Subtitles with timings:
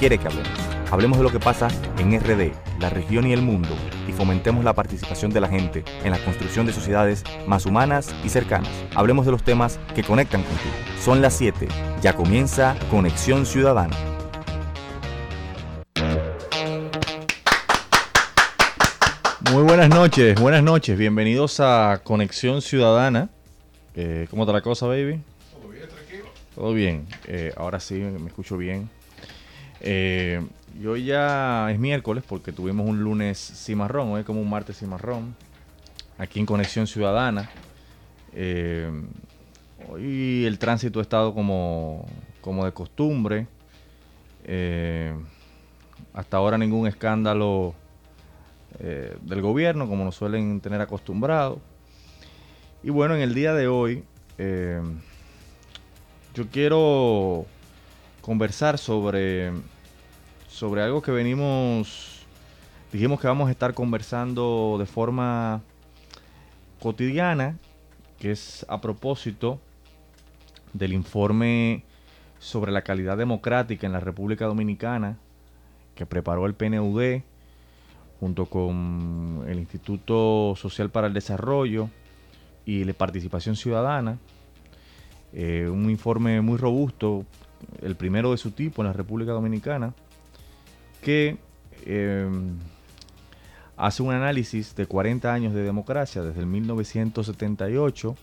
[0.00, 0.48] quieren que hablemos.
[0.90, 3.68] Hablemos de lo que pasa en RD, la región y el mundo,
[4.08, 8.30] y fomentemos la participación de la gente en la construcción de sociedades más humanas y
[8.30, 8.70] cercanas.
[8.94, 10.74] Hablemos de los temas que conectan contigo.
[11.04, 11.68] Son las 7,
[12.00, 13.94] ya comienza Conexión Ciudadana.
[19.52, 23.28] Muy buenas noches, buenas noches, bienvenidos a Conexión Ciudadana.
[23.94, 25.20] Eh, ¿Cómo está la cosa, baby?
[25.52, 26.24] Todo bien, tranquilo.
[26.54, 28.88] Todo bien, eh, ahora sí me escucho bien.
[29.80, 30.46] Eh,
[30.78, 34.78] y hoy ya es miércoles porque tuvimos un lunes cimarrón, hoy es como un martes
[34.78, 35.34] cimarrón,
[36.18, 37.50] aquí en Conexión Ciudadana.
[38.34, 38.90] Eh,
[39.90, 42.06] hoy el tránsito ha estado como,
[42.40, 43.46] como de costumbre.
[44.44, 45.14] Eh,
[46.12, 47.74] hasta ahora ningún escándalo
[48.78, 51.58] del gobierno, como nos suelen tener acostumbrados.
[52.82, 54.04] Y bueno, en el día de hoy
[56.34, 57.44] yo quiero
[58.30, 59.50] conversar sobre
[60.46, 62.24] sobre algo que venimos,
[62.92, 65.62] dijimos que vamos a estar conversando de forma
[66.78, 67.58] cotidiana,
[68.20, 69.58] que es a propósito
[70.72, 71.82] del informe
[72.38, 75.18] sobre la calidad democrática en la República Dominicana
[75.96, 77.22] que preparó el PNUD
[78.20, 81.90] junto con el Instituto Social para el Desarrollo
[82.64, 84.18] y la Participación Ciudadana.
[85.32, 87.24] Eh, un informe muy robusto,
[87.82, 89.94] el primero de su tipo en la República Dominicana,
[91.02, 91.38] que
[91.86, 92.58] em,
[93.76, 98.16] hace un análisis de 40 años de democracia desde el 1978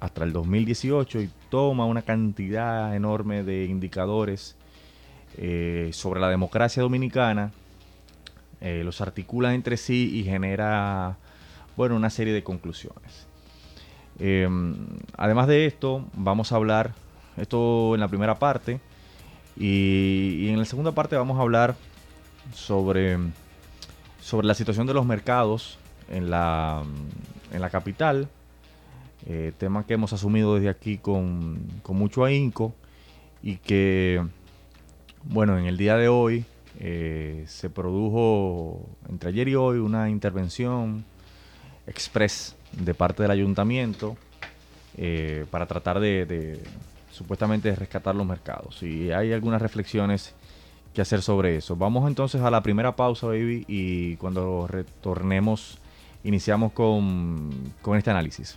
[0.00, 4.56] hasta el 2018 y toma una cantidad enorme de indicadores
[5.36, 7.52] eh, sobre la democracia dominicana,
[8.60, 11.18] eh, los articula entre sí y genera
[11.76, 13.26] bueno, una serie de conclusiones.
[14.18, 14.76] Em,
[15.16, 16.92] además de esto, vamos a hablar,
[17.36, 18.80] esto en la primera parte,
[19.60, 21.76] y en la segunda parte vamos a hablar
[22.54, 23.18] sobre,
[24.20, 25.78] sobre la situación de los mercados
[26.10, 26.82] en la,
[27.52, 28.28] en la capital,
[29.26, 32.74] eh, tema que hemos asumido desde aquí con, mucho ahínco
[33.42, 34.24] y que,
[35.24, 36.44] bueno, en el día de hoy
[36.78, 41.04] eh, se produjo entre ayer y hoy una intervención
[41.86, 44.16] express de parte del ayuntamiento
[44.96, 46.62] eh, para tratar de,
[47.20, 48.82] supuestamente rescatar los mercados.
[48.82, 50.34] Y hay algunas reflexiones
[50.94, 51.76] que hacer sobre eso.
[51.76, 55.76] Vamos entonces a la primera pausa, baby, y cuando retornemos
[56.24, 58.56] iniciamos con, con este análisis.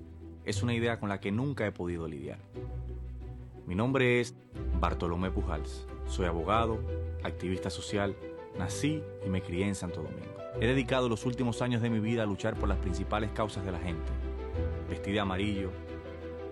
[0.45, 2.39] es una idea con la que nunca he podido lidiar.
[3.67, 4.35] Mi nombre es
[4.79, 5.87] Bartolomé Pujals.
[6.07, 6.79] Soy abogado,
[7.23, 8.15] activista social,
[8.57, 10.35] nací y me crié en Santo Domingo.
[10.59, 13.71] He dedicado los últimos años de mi vida a luchar por las principales causas de
[13.71, 14.11] la gente.
[14.89, 15.71] Vestí de amarillo,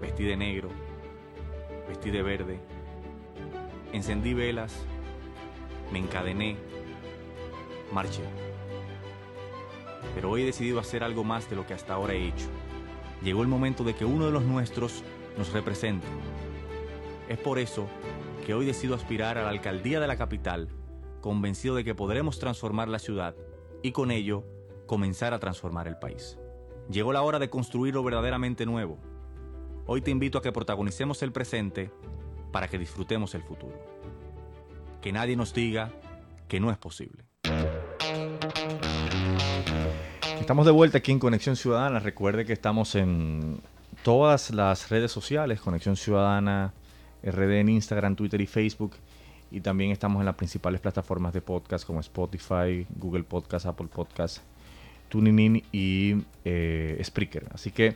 [0.02, 0.70] vestí de negro,
[1.88, 2.60] vestí de verde.
[3.92, 4.86] Encendí velas,
[5.92, 6.56] me encadené,
[7.92, 8.24] marché.
[10.16, 12.48] Pero hoy he decidido hacer algo más de lo que hasta ahora he hecho.
[13.24, 15.04] Llegó el momento de que uno de los nuestros
[15.38, 16.08] nos represente.
[17.28, 17.88] Es por eso
[18.46, 20.70] que hoy decido aspirar a la alcaldía de la capital,
[21.22, 23.36] convencido de que podremos transformar la ciudad
[23.84, 24.44] y con ello
[24.88, 26.38] comenzar a transformar el país.
[26.90, 28.98] Llegó la hora de construir lo verdaderamente nuevo.
[29.86, 31.92] Hoy te invito a que protagonicemos el presente
[32.52, 33.78] para que disfrutemos el futuro.
[35.02, 35.92] Que nadie nos diga
[36.48, 37.29] que no es posible.
[40.40, 42.00] Estamos de vuelta aquí en Conexión Ciudadana.
[42.00, 43.60] Recuerde que estamos en
[44.04, 46.74] todas las redes sociales, Conexión Ciudadana,
[47.24, 48.96] RD en Instagram, Twitter y Facebook.
[49.52, 54.40] Y también estamos en las principales plataformas de podcast como Spotify, Google Podcast, Apple Podcast,
[55.10, 56.16] TuneIn y
[56.46, 57.48] eh, Spreaker.
[57.54, 57.96] Así que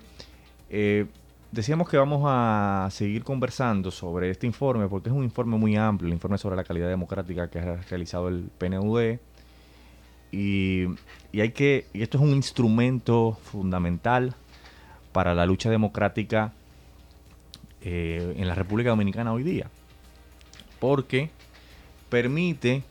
[0.70, 1.06] eh,
[1.52, 6.08] decíamos que vamos a seguir conversando sobre este informe porque es un informe muy amplio,
[6.08, 9.18] el informe sobre la calidad democrática que ha realizado el PNUD.
[10.34, 10.88] Y,
[11.40, 14.36] hay que, y esto es un instrumento fundamental
[15.12, 16.54] para la lucha democrática
[17.82, 19.70] eh, en la República Dominicana hoy día.
[20.80, 21.30] Porque
[22.10, 22.84] permite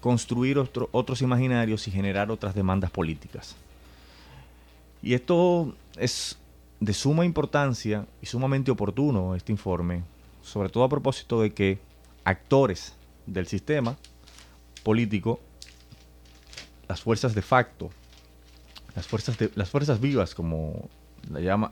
[0.00, 3.54] construir otros imaginarios y generar otras demandas políticas.
[5.02, 6.38] Y esto es
[6.80, 10.04] de suma importancia y sumamente oportuno este informe,
[10.40, 11.78] sobre todo a propósito de que
[12.24, 12.94] actores
[13.26, 13.98] del sistema
[14.82, 15.40] político,
[16.88, 17.90] las fuerzas de facto,
[18.96, 20.88] las fuerzas, las fuerzas vivas, como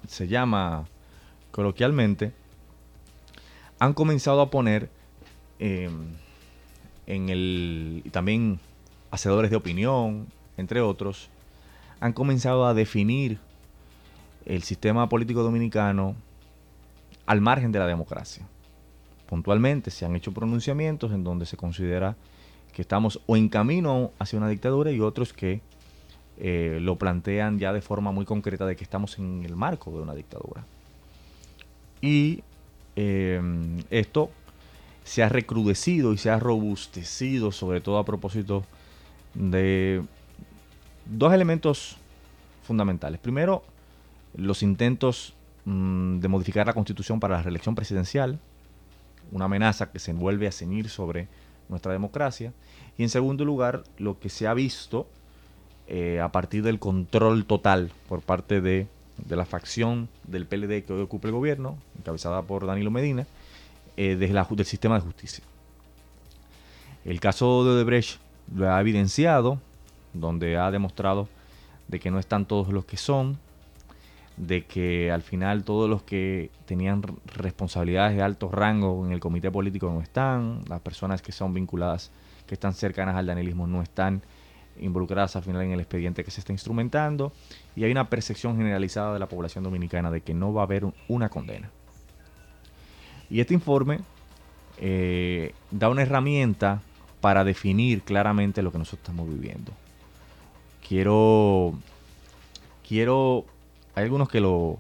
[0.07, 0.87] se llama
[1.51, 2.33] coloquialmente,
[3.79, 4.91] han comenzado a poner
[5.59, 6.09] em,
[7.07, 8.61] en el también
[9.11, 10.27] hacedores de opinión,
[10.57, 11.31] entre otros,
[12.01, 13.39] han comenzado a definir
[14.45, 16.15] el sistema político dominicano
[17.27, 18.47] al margen de la democracia.
[19.27, 22.17] Puntualmente se han hecho pronunciamientos en donde se considera
[22.77, 25.63] que estamos o en camino hacia una dictadura y otros que
[26.37, 30.03] eh, lo plantean ya de forma muy concreta de que estamos en el marco de
[30.03, 30.63] una dictadura.
[32.03, 32.43] Y
[32.95, 33.41] eh,
[33.89, 34.29] esto
[35.05, 38.63] se ha recrudecido y se ha robustecido, sobre todo a propósito
[39.33, 40.03] de
[41.07, 41.97] dos elementos
[42.63, 43.19] fundamentales.
[43.21, 43.65] Primero,
[44.35, 45.33] los intentos
[45.65, 48.39] mm, de modificar la constitución para la reelección presidencial,
[49.33, 51.27] una amenaza que se envuelve a ceñir sobre
[51.69, 52.53] nuestra democracia.
[52.99, 55.07] Y en segundo lugar, lo que se ha visto
[55.89, 58.89] eh, a partir del control total por parte de,
[59.29, 63.27] la facción del PLD que hoy ocupa el gobierno, encabezada por Danilo Medina,
[63.97, 65.45] eh, del sistema de justicia.
[67.05, 68.19] El caso de Odebrecht
[68.55, 69.61] lo ha evidenciado,
[70.13, 71.29] donde ha demostrado
[71.89, 73.39] de que no están todos los que son,
[74.37, 77.03] de que al final todos los que tenían
[77.35, 82.11] responsabilidades de alto rango en el comité político no están, las personas que son vinculadas,
[82.47, 84.23] que están cercanas al danielismo no están
[84.79, 87.33] involucradas al final en el expediente que se está instrumentando
[87.75, 90.85] y hay una percepción generalizada de la población dominicana de que no va a haber
[91.09, 91.71] una condena.
[93.31, 94.01] Y este informe
[94.79, 96.83] eh, da una herramienta
[97.23, 99.73] para definir claramente lo que nosotros estamos viviendo.
[100.87, 101.75] Quiero,
[102.87, 103.47] quiero
[103.97, 104.79] hay algunos que lo,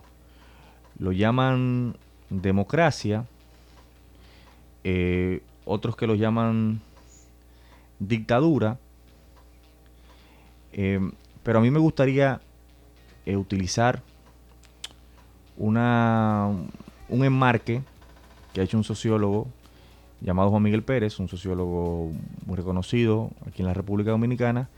[0.98, 1.96] lo llaman
[2.28, 3.24] democracia,
[4.84, 6.82] eh, otros que lo llaman
[7.98, 8.78] dictadura,
[10.74, 11.00] eh,
[11.42, 12.42] pero a mí me gustaría
[13.24, 14.02] eh, utilizar
[15.56, 16.50] una,
[17.08, 17.82] un enmarque
[18.52, 19.48] que ha hecho un sociólogo
[20.20, 22.12] llamado Juan Miguel Pérez, un sociólogo
[22.44, 24.68] muy reconocido aquí en la República Dominicana,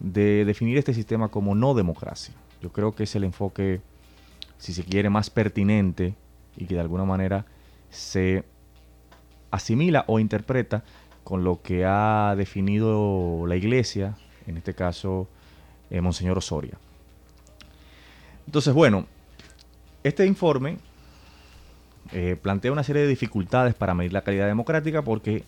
[0.00, 2.34] de definir este sistema como no democracia.
[2.64, 3.82] Yo creo que es el enfoque,
[4.56, 6.14] si se quiere, más pertinente
[6.56, 7.44] y que de alguna manera
[7.90, 8.42] se
[9.50, 10.82] asimila o interpreta
[11.24, 14.16] con lo que ha definido la iglesia,
[14.46, 15.28] en este caso
[15.90, 16.78] eh, Monseñor Osoria.
[18.46, 19.04] Entonces, bueno,
[20.02, 20.78] este informe
[22.12, 25.44] eh, plantea una serie de dificultades para medir la calidad democrática porque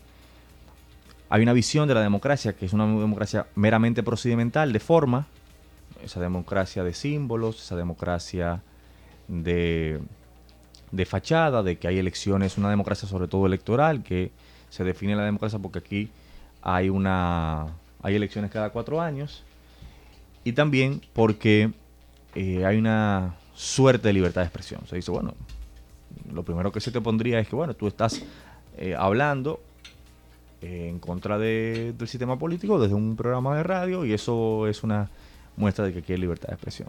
[1.30, 5.28] hay una visión de la democracia que es una democracia meramente procedimental, de forma,
[6.02, 8.62] esa democracia de símbolos, esa democracia
[9.28, 10.00] de,
[10.90, 14.30] de fachada, de que hay elecciones, una democracia sobre todo electoral, que
[14.70, 16.10] se define la democracia porque aquí
[16.62, 17.66] hay una
[18.02, 19.42] hay elecciones cada cuatro años
[20.44, 21.72] y también porque
[22.36, 24.82] eh, hay una suerte de libertad de expresión.
[24.86, 25.34] Se dice, bueno,
[26.32, 28.22] lo primero que se te pondría es que, bueno, tú estás
[28.76, 29.60] eh, hablando
[30.62, 35.08] eh, en contra del sistema político desde un programa de radio y eso es una
[35.56, 36.88] muestra de que aquí hay libertad de expresión.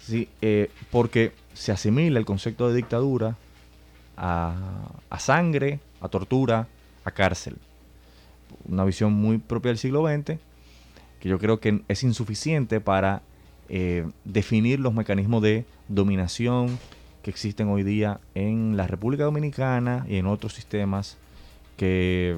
[0.00, 3.36] Sí, eh, porque se asimila el concepto de dictadura
[4.16, 6.68] a, sangre, a tortura,
[7.04, 7.56] a cárcel.
[8.68, 10.38] Una visión muy propia del siglo XX,
[11.20, 13.22] que yo creo que es insuficiente para
[13.68, 16.78] eh, definir los mecanismos de dominación
[17.22, 21.16] que existen hoy día en la República Dominicana y en otros sistemas
[21.76, 22.36] que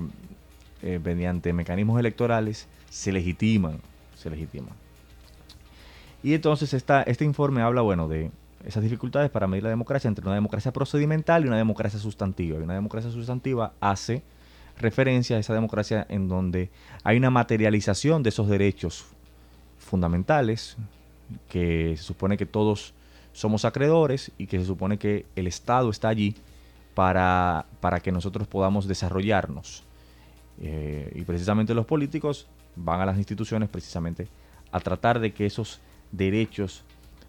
[0.82, 3.80] eh, mediante mecanismos electorales se legitiman,
[4.16, 4.88] se legitiman.
[6.22, 8.30] Y entonces esta, este informe habla, bueno, de
[8.64, 12.58] esas dificultades para medir la democracia entre una democracia procedimental y una democracia sustantiva.
[12.58, 14.22] Y una democracia sustantiva hace
[14.78, 16.70] referencia a esa democracia en donde
[17.04, 19.06] hay una materialización de esos derechos
[19.78, 20.76] fundamentales,
[21.48, 22.94] que se supone que todos
[23.32, 26.34] somos acreedores y que se supone que el Estado está allí
[26.94, 29.84] para, para que nosotros podamos desarrollarnos.
[30.60, 34.26] Eh, y precisamente los políticos van a las instituciones precisamente
[34.72, 35.80] a tratar de que esos
[36.12, 36.84] derechos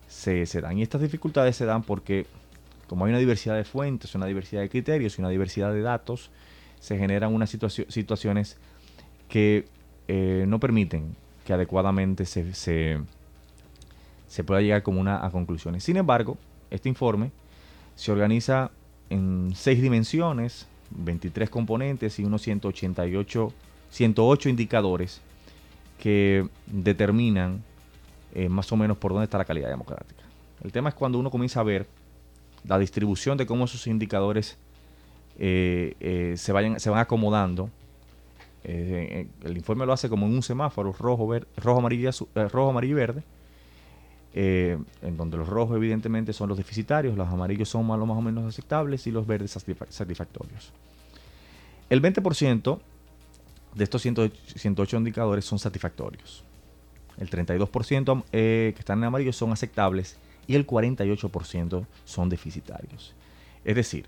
[0.07, 0.77] se, se dan.
[0.77, 2.25] Y estas dificultades se dan porque
[2.89, 6.31] como hay una diversidad de fuentes, una diversidad de criterios y una diversidad de datos,
[6.79, 8.57] se generan unas situaciones
[9.27, 9.65] que
[10.07, 15.83] eh, no permiten que adecuadamente se, se, pueda llegar como una, a conclusiones.
[15.83, 16.37] Sin embargo,
[16.71, 17.31] este informe
[17.95, 18.71] se organiza
[19.11, 23.53] en seis dimensiones, 23 componentes y unos 188,
[23.91, 25.21] 108 indicadores
[25.99, 27.63] que determinan
[28.33, 30.23] eh, más o menos por dónde está la calidad democrática.
[30.63, 31.87] El tema es cuando uno comienza a ver
[32.67, 34.57] la distribución de cómo esos indicadores
[35.37, 37.69] eh, eh, se, vayan, se van acomodando.
[38.61, 43.23] El informe lo hace como en un semáforo rojo, rojo, amarillo, rojo, amarillo y verde,
[44.33, 48.45] en donde los rojos evidentemente son los deficitarios, los amarillos son más, más o menos
[48.45, 49.57] aceptables y los verdes
[49.89, 50.73] satisfactorios.
[51.89, 52.79] El 20%
[53.75, 56.43] de estos 108 indicadores son satisfactorios.
[57.19, 63.13] El 32% que están en amarillo son aceptables y el 48% son deficitarios.
[63.63, 64.07] Es decir,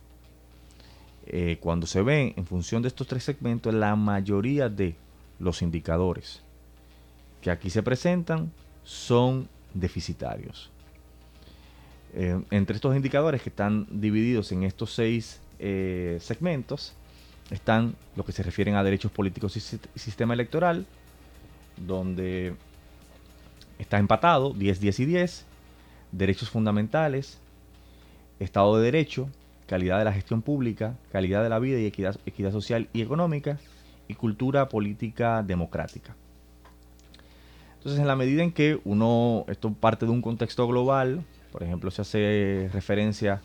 [1.28, 4.96] eh, cuando se ven en función de estos tres segmentos, la mayoría de
[5.40, 6.42] los indicadores
[7.42, 8.52] que aquí se presentan
[8.84, 10.72] son deficitarios.
[12.14, 16.94] Eh, entre estos indicadores que están divididos en estos seis eh, segmentos,
[17.50, 20.86] están los que se refieren a derechos políticos y sistema electoral,
[21.78, 22.56] donde
[23.82, 25.46] está empatado 10, 10 y 10,
[26.12, 27.40] derechos fundamentales,
[28.40, 29.28] Estado de Derecho,
[29.66, 33.60] calidad de la gestión pública, calidad de la vida y equidad, equidad social y económica,
[34.08, 36.16] y cultura política democrática.
[37.78, 41.90] Entonces, en la medida en que uno, esto parte de un contexto global, por ejemplo,
[41.90, 43.42] se hace referencia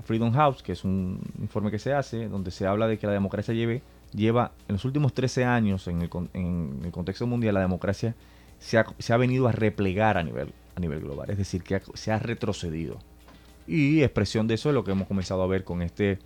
[0.00, 3.06] a Freedom House, que es un informe que se hace, donde se habla de que
[3.06, 7.54] la democracia lleve, lleva en los últimos 13 años en el, en el contexto mundial,
[7.54, 8.16] la democracia
[8.60, 11.80] se ha, se ha, venido a replegar a nivel a nivel global, es decir, que
[11.94, 12.98] se ha retrocedido.
[13.66, 16.18] Y expresión de eso es lo que hemos comenzado a ver con este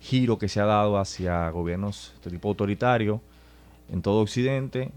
[0.00, 3.20] giro que se ha dado hacia gobiernos de tipo autoritario
[3.90, 4.90] en todo Occidente,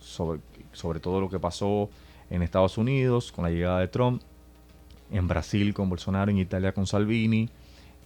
[0.00, 0.40] sobre,
[0.72, 1.88] sobre todo lo que pasó
[2.30, 4.22] en Estados Unidos con la llegada de Trump,
[5.10, 7.48] en Brasil con Bolsonaro, en Italia con Salvini,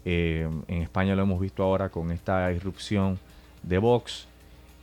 [0.04, 3.18] eh, en España lo hemos visto ahora con esta irrupción
[3.62, 4.26] de Vox,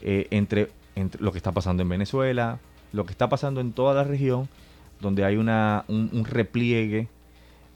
[0.02, 2.60] eh, entre, entre lo que está pasando en Venezuela,
[2.94, 4.48] lo que está pasando en toda la región
[5.02, 7.10] donde hay una, un, repliegue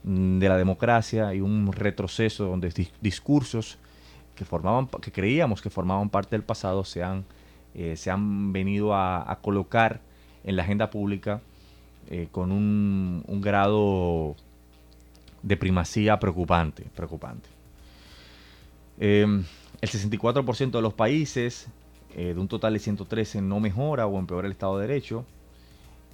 [0.04, 3.78] mm, de la democracia y un retroceso donde discursos
[4.34, 7.24] que formaban que creíamos que formaban parte del pasado se han,
[7.74, 10.00] eh, se han venido a, colocar
[10.44, 11.42] en la agenda pública
[12.08, 14.36] eh, con un, grado
[15.42, 16.84] de primacía preocupante.
[16.94, 17.48] preocupante.
[18.98, 19.44] Em,
[19.80, 21.68] el 64% de los países,
[22.18, 25.24] eh, de un total de 113, no mejora o empeora el Estado de Derecho.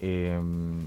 [0.02, 0.82] Em,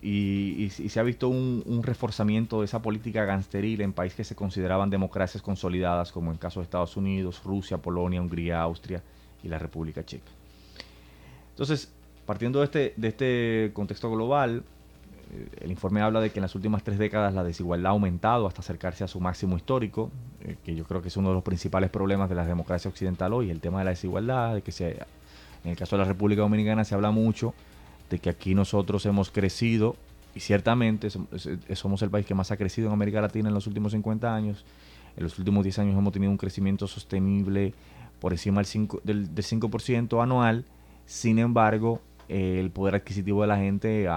[0.00, 4.88] y, se ha visto un, reforzamiento de esa política gangsteril en países que se consideraban
[4.88, 9.02] democracias consolidadas, como en caso de Estados Unidos, Rusia, Polonia, Hungría, Austria
[9.42, 10.30] y la República Checa.
[11.50, 11.90] Entonces,
[12.24, 14.62] partiendo de este, de este contexto global,
[15.60, 18.60] el informe habla de que en las últimas tres décadas la desigualdad ha aumentado hasta
[18.60, 20.10] acercarse a su máximo histórico,
[20.42, 23.32] eh, que yo creo que es uno de los principales problemas de la democracia occidental
[23.32, 24.72] hoy, el tema de la desigualdad, de que
[25.64, 27.54] en el caso de la República Dominicana se habla mucho
[28.10, 29.96] de que aquí nosotros hemos crecido
[30.34, 31.08] y ciertamente
[31.74, 34.64] somos el país que más ha crecido en América Latina en los últimos 50 años.
[35.16, 37.74] En los últimos 10 años hemos tenido un crecimiento sostenible
[38.20, 40.64] por encima del 5%, del, 5 anual.
[41.04, 44.08] Sin embargo, el poder adquisitivo de la gente se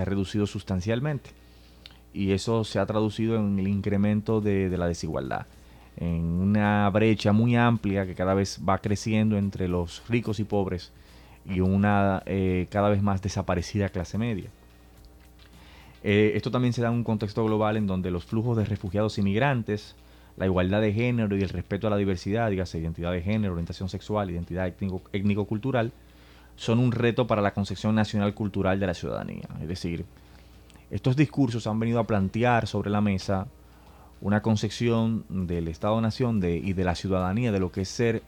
[0.00, 1.30] ha reducido sustancialmente.
[2.14, 5.46] Y eso se ha traducido en el incremento de, la desigualdad.
[5.96, 10.92] En una brecha muy amplia que cada vez va creciendo entre los ricos y pobres
[11.44, 14.50] y una eh, cada vez más desaparecida clase media.
[16.04, 19.18] Eh, esto también se da en un contexto global en donde los flujos de refugiados
[19.18, 19.94] inmigrantes,
[20.36, 23.88] la igualdad de género y el respeto a la diversidad, dígase identidad de género, orientación
[23.88, 25.92] sexual, identidad étnico-cultural,
[26.56, 29.48] son un reto para la concepción nacional cultural de la ciudadanía.
[29.60, 30.04] Es decir,
[30.90, 33.46] estos discursos han venido a plantear sobre la mesa
[34.20, 38.22] una concepción del Estado-Nación y de la ciudadanía, de lo que es ser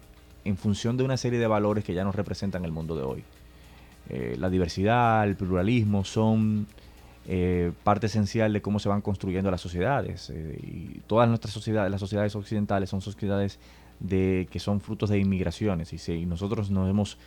[0.44, 3.24] en función de una serie de valores que ya nos representan el mundo de hoy.
[4.08, 6.66] Eh, la diversidad, el pluralismo son
[7.26, 10.30] eh, parte esencial de cómo se van construyendo las sociedades.
[10.30, 13.58] Eh, y todas nuestras sociedades, las sociedades occidentales, son sociedades
[14.00, 15.92] de, que son frutos de inmigraciones.
[16.08, 17.18] Y, nosotros nos hemos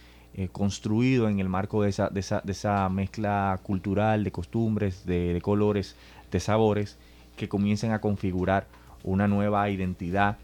[0.51, 5.33] construido en el marco de esa, de esa, de esa mezcla cultural, de costumbres, de,
[5.33, 5.95] de colores,
[6.31, 6.97] de sabores,
[7.35, 8.67] que comiencen a configurar
[9.03, 10.37] una nueva identidad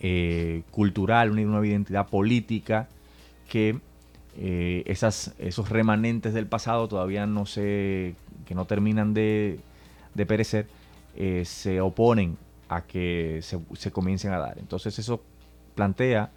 [0.00, 2.88] eh, cultural, una nueva identidad política
[3.50, 3.78] que
[4.38, 8.14] eh, esas, esos remanentes del pasado todavía no se,
[8.46, 9.60] que no terminan de,
[10.26, 10.68] perecer,
[11.16, 12.38] eh, se oponen
[12.70, 14.58] a que se, comiencen a dar.
[14.58, 15.22] Entonces eso
[15.74, 16.30] plantea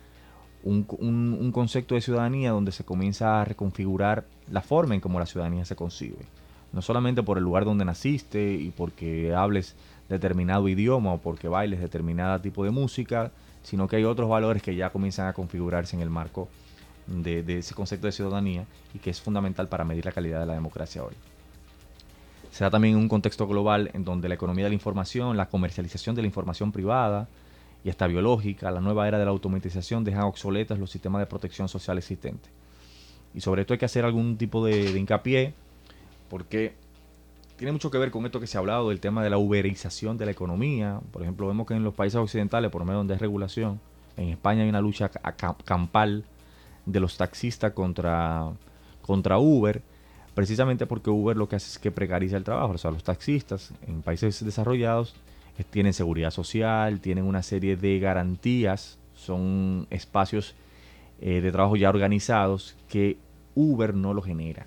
[0.63, 5.25] un, un, concepto de ciudadanía donde se comienza a reconfigurar la forma en cómo la
[5.25, 6.25] ciudadanía se concibe.
[6.71, 9.75] No solamente por el lugar donde naciste y porque hables
[10.09, 14.75] determinado idioma o porque bailes determinado tipo de música, sino que hay otros valores que
[14.75, 16.49] ya comienzan a configurarse en el marco
[17.07, 20.53] de, ese concepto de ciudadanía y que es fundamental para medir la calidad de la
[20.53, 21.13] democracia hoy.
[22.51, 26.21] Se también un contexto global en donde la economía de la información, la comercialización de
[26.21, 27.27] la información privada
[27.83, 31.67] y hasta biológica, la nueva era de la automatización dejan obsoletas los sistemas de protección
[31.67, 32.51] social existentes.
[33.33, 35.53] Y sobre esto hay que hacer algún tipo de, de hincapié
[36.29, 36.73] porque
[37.57, 40.17] tiene mucho que ver con esto que se ha hablado del tema de la uberización
[40.17, 40.99] de la economía.
[41.11, 43.79] Por ejemplo, vemos que en los países occidentales, por lo menos donde hay regulación,
[44.17, 45.09] en España hay una lucha
[45.65, 46.25] campal
[46.85, 48.51] de los taxistas contra,
[49.01, 49.81] contra Uber,
[50.35, 52.73] precisamente porque Uber lo que hace es que precariza el trabajo.
[52.73, 55.15] O sea, los taxistas en países desarrollados
[55.69, 60.55] tienen seguridad social, tienen una serie de garantías, son espacios
[61.21, 63.17] eh, de trabajo ya organizados que
[63.55, 64.65] Uber no lo genera.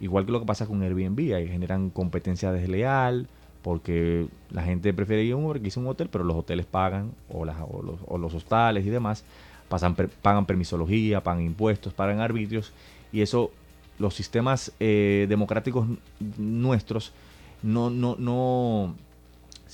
[0.00, 3.28] Igual que lo que pasa con Airbnb, ahí generan competencia desleal,
[3.62, 7.12] porque la gente prefiere ir a un Uber que un hotel, pero los hoteles pagan,
[7.30, 9.24] o, los, hostales y demás,
[9.68, 12.72] pasan, pagan permisología, pagan impuestos, pagan arbitrios,
[13.12, 13.52] y eso
[13.98, 15.86] los sistemas eh, democráticos
[16.36, 17.12] nuestros
[17.62, 18.94] no, no, no,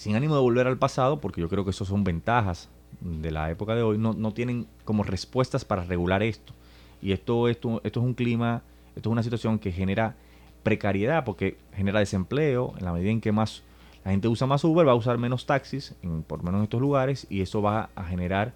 [0.00, 3.50] sin ánimo de volver al pasado, porque yo creo que eso son ventajas de la
[3.50, 6.54] época de hoy, no, no tienen como respuestas para regular esto.
[7.02, 8.62] Y esto, esto, esto es un clima
[8.96, 10.16] esto es una situación que genera
[10.62, 12.74] precariedad porque genera desempleo.
[12.78, 13.62] En la medida en que más
[14.04, 16.80] la gente usa más Uber, va a usar menos taxis, en, por menos en estos
[16.80, 18.54] lugares, y eso va a generar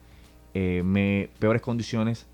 [0.55, 2.27] eh, peores condiciones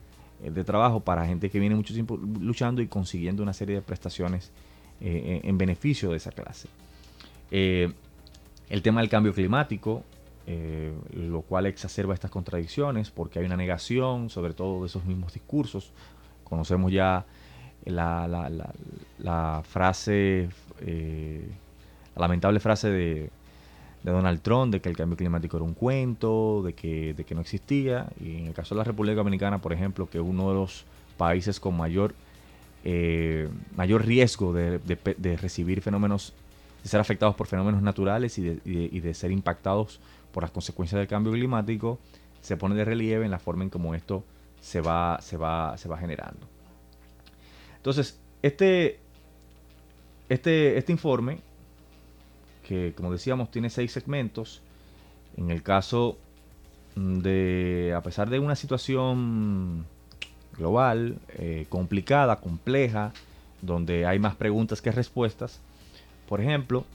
[0.42, 3.82] eh, de trabajo para gente que viene mucho tiempo luchando y consiguiendo una serie de
[3.82, 4.52] prestaciones
[5.00, 6.68] eh, en beneficio de esa clase.
[8.70, 10.02] El tema del cambio climático,
[11.12, 15.92] lo cual exacerba estas contradicciones porque hay una negación sobre todo de esos mismos discursos.
[16.44, 17.24] Conocemos ya
[17.84, 18.72] la,
[19.18, 20.48] la, frase,
[20.80, 21.48] eh,
[22.14, 23.30] la lamentable frase de,
[24.02, 27.34] de, Donald Trump de que el cambio climático era un cuento, de que, de que
[27.34, 28.08] no existía.
[28.20, 30.84] Y en el caso de la República Dominicana, por ejemplo, que es uno de los
[31.16, 32.14] países con mayor,
[32.84, 36.34] eh, mayor riesgo de, de, recibir fenómenos,
[36.82, 40.00] de ser afectados por fenómenos naturales y de, y de ser impactados
[40.32, 41.98] por las consecuencias del cambio climático,
[42.40, 44.24] se pone de relieve en la forma en cómo esto
[44.60, 46.46] se va, se va, se va generando.
[47.76, 48.98] Entonces, este,
[50.28, 51.38] este, este informe,
[52.66, 54.62] que como decíamos tiene seis segmentos,
[55.36, 56.18] en el caso
[56.94, 59.86] de, a pesar de una situación
[60.56, 63.12] global, eh, complicada, compleja,
[63.62, 65.60] donde hay más preguntas que respuestas,
[66.30, 66.86] por ejemplo,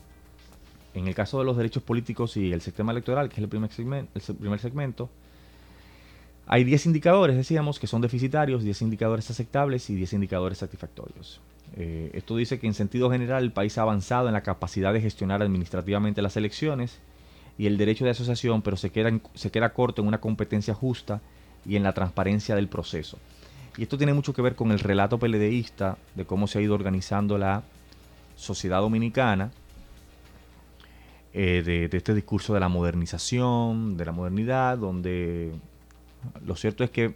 [0.93, 3.69] en el caso de los derechos políticos y el sistema electoral, que es el primer
[3.69, 5.09] segmento, primer segmento
[6.47, 11.41] hay 10 indicadores, decíamos, que son deficitarios, 10 indicadores aceptables y 10 indicadores satisfactorios.
[11.75, 15.01] Eh, esto dice que en sentido general el país ha avanzado en la capacidad de
[15.01, 16.99] gestionar administrativamente las elecciones
[17.57, 21.19] y el derecho de asociación, pero se queda, se queda corto en una competencia justa
[21.65, 23.17] y en la transparencia del proceso.
[23.75, 26.73] Y esto tiene mucho que ver con el relato peledeísta de cómo se ha ido
[26.73, 27.63] organizando la
[28.35, 29.51] sociedad dominicana,
[31.33, 35.53] eh, de, este discurso de la modernización, de la modernidad, donde
[36.45, 37.15] lo cierto es que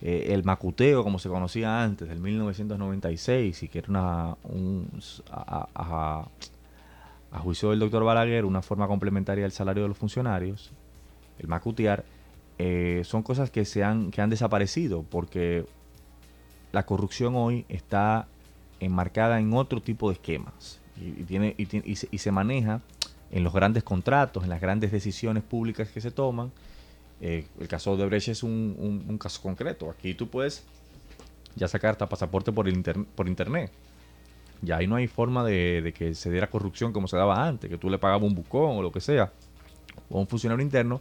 [0.00, 4.88] eh, el macuteo, como se conocía antes, del 1996, y que era una, un,
[5.30, 6.24] a,
[7.42, 10.72] juicio del doctor Balaguer, una forma complementaria del salario de los funcionarios,
[11.38, 12.04] el macutear,
[12.58, 15.66] eh, son cosas que, se han, que han desaparecido porque
[16.72, 18.28] la corrupción hoy está
[18.80, 22.80] enmarcada en otro tipo de esquemas y, tiene, y, se, maneja
[23.30, 26.52] en los grandes contratos, en las grandes decisiones públicas que se toman
[27.20, 29.90] eh, el caso de Brecht es un, caso concreto.
[29.90, 30.64] Aquí tú puedes
[31.56, 32.66] ya sacar hasta pasaporte por,
[33.14, 33.70] por internet.
[34.62, 37.78] Ya ahí no hay forma de, que se diera corrupción como se daba antes, que
[37.78, 39.32] tú le pagabas un bucón o lo que sea,
[40.10, 41.00] o un funcionario interno.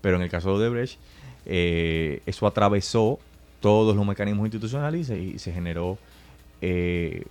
[0.00, 0.98] Pero en el caso de Brecht,
[1.46, 3.18] eh, eso atravesó
[3.60, 5.98] todos los mecanismos institucionales y se, generó
[6.66, 7.24] eh,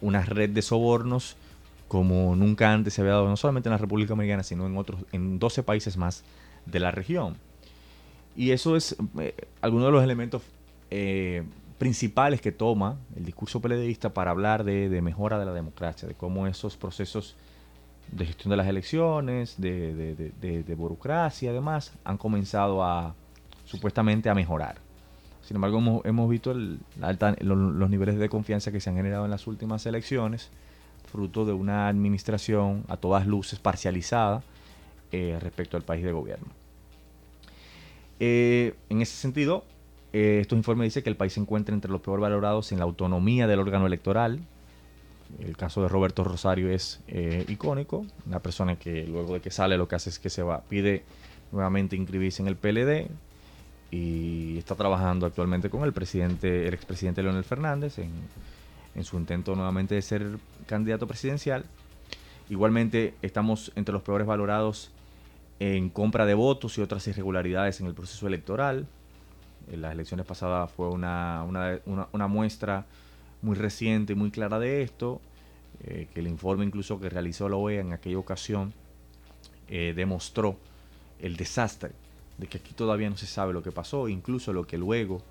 [0.00, 1.36] una red de sobornos
[1.88, 5.00] como nunca antes se había dado, no solamente en la República Dominicana, sino en otros,
[5.10, 6.22] en 12 países más
[6.66, 7.36] de la región.
[8.36, 10.42] Y eso es eh, alguno de los elementos
[10.88, 11.42] eh,
[11.78, 16.46] principales que toma el discurso peledeísta para hablar de, mejora de la democracia, de cómo
[16.46, 17.34] esos procesos
[18.12, 23.16] de gestión de las elecciones, de, burocracia y demás, han comenzado a
[23.64, 24.76] supuestamente a mejorar.
[25.50, 29.84] Sin embargo, hemos, visto los, niveles de confianza que se han generado en las últimas
[29.84, 30.48] elecciones,
[31.10, 34.44] fruto de una administración a todas luces parcializada
[35.10, 36.46] eh, respecto al país de gobierno.
[38.20, 39.64] Eh, en ese sentido,
[40.12, 42.84] eh, estos informes dicen que el país se encuentra entre los peor valorados en la
[42.84, 44.38] autonomía del órgano electoral.
[45.40, 47.00] El caso de Roberto Rosario es
[47.48, 50.60] icónico, una persona que luego de que sale lo que hace es que se va,
[50.60, 51.02] pide
[51.50, 53.08] nuevamente inscribirse en el PLD,
[53.90, 58.10] y está trabajando actualmente con el presidente, el expresidente Leonel Fernández en,
[59.02, 61.64] su intento nuevamente de ser candidato presidencial.
[62.50, 64.92] Igualmente estamos entre los peores valorados
[65.58, 68.86] en compra de votos y otras irregularidades en el proceso electoral.
[69.72, 71.44] En las elecciones pasadas fue una,
[71.84, 72.84] una, muestra
[73.40, 75.20] muy reciente y muy clara de esto,
[75.84, 78.74] eh, que el informe incluso que realizó la OEA en aquella ocasión
[79.68, 80.58] eh, demostró
[81.20, 81.92] el desastre
[82.40, 85.22] de que aquí todavía no se sabe lo que pasó, incluso lo que luego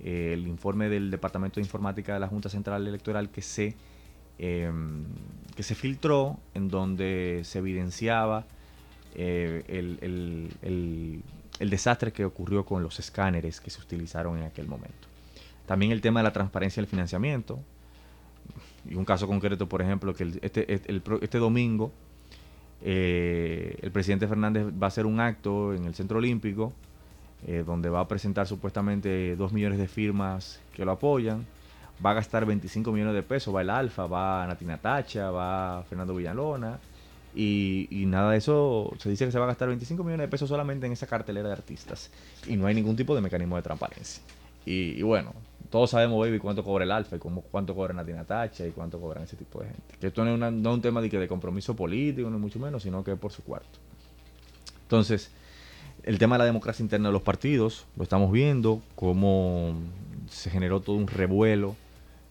[0.00, 3.76] eh, el informe del Departamento de Informática de la Junta Central Electoral que se,
[4.38, 5.04] em,
[5.54, 8.46] que se filtró, en donde se evidenciaba
[9.14, 15.06] eh, el, el, desastre que ocurrió con los escáneres que se utilizaron en aquel momento.
[15.66, 17.60] También el tema de la transparencia del financiamiento.
[18.88, 21.92] Y un caso concreto, por ejemplo, que este, este domingo
[22.86, 26.74] eh, el presidente Fernández va a hacer un acto en el Centro Olímpico
[27.46, 31.46] eh, donde va a presentar supuestamente 2 millones de firmas que lo apoyan.
[32.04, 36.14] Va a gastar 25 millones de pesos, va el Alfa, va Natina Tacha, va Fernando
[36.14, 36.78] Villalona.
[37.34, 40.48] Y, nada de eso, se dice que se va a gastar 25 millones de pesos
[40.48, 42.10] solamente en esa cartelera de artistas.
[42.46, 44.22] Y no hay ningún tipo de mecanismo de transparencia.
[44.66, 45.32] y bueno,
[45.74, 49.24] todos sabemos, baby, cuánto cobra el alfa y cuánto cobra Natina Tacha y cuánto cobran
[49.24, 49.96] ese tipo de gente.
[49.98, 53.02] Que esto no es, un tema de, que de compromiso político, ni mucho menos, sino
[53.02, 53.80] que es por su cuarto.
[54.82, 55.32] Entonces,
[56.04, 59.74] el tema de la democracia interna de los partidos, lo estamos viendo, cómo
[60.30, 61.74] se generó todo un revuelo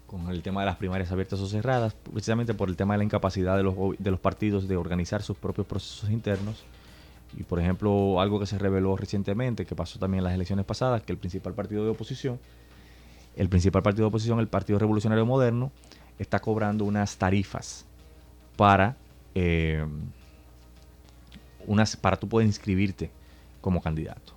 [0.08, 3.04] con el tema de las primarias abiertas o cerradas, precisamente por el tema de la
[3.04, 6.64] incapacidad de los, de los partidos de organizar sus propios procesos internos.
[7.38, 11.02] Y por ejemplo, algo que se reveló recientemente, que pasó también en las elecciones pasadas,
[11.02, 12.40] que el principal partido de oposición
[13.36, 15.72] el principal partido de oposición, el Partido Revolucionario Moderno,
[16.20, 17.86] está cobrando unas tarifas
[18.56, 18.96] para,
[19.36, 19.86] eh,
[21.66, 23.10] unas, para tú poder inscribirte
[23.62, 24.34] como candidato.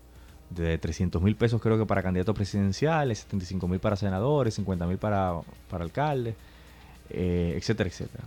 [0.50, 4.98] De 300 mil pesos creo que para candidatos presidenciales, 75 mil para senadores, 50 mil
[4.98, 6.36] para, para alcaldes,
[7.10, 8.24] eh, etcétera, etcétera.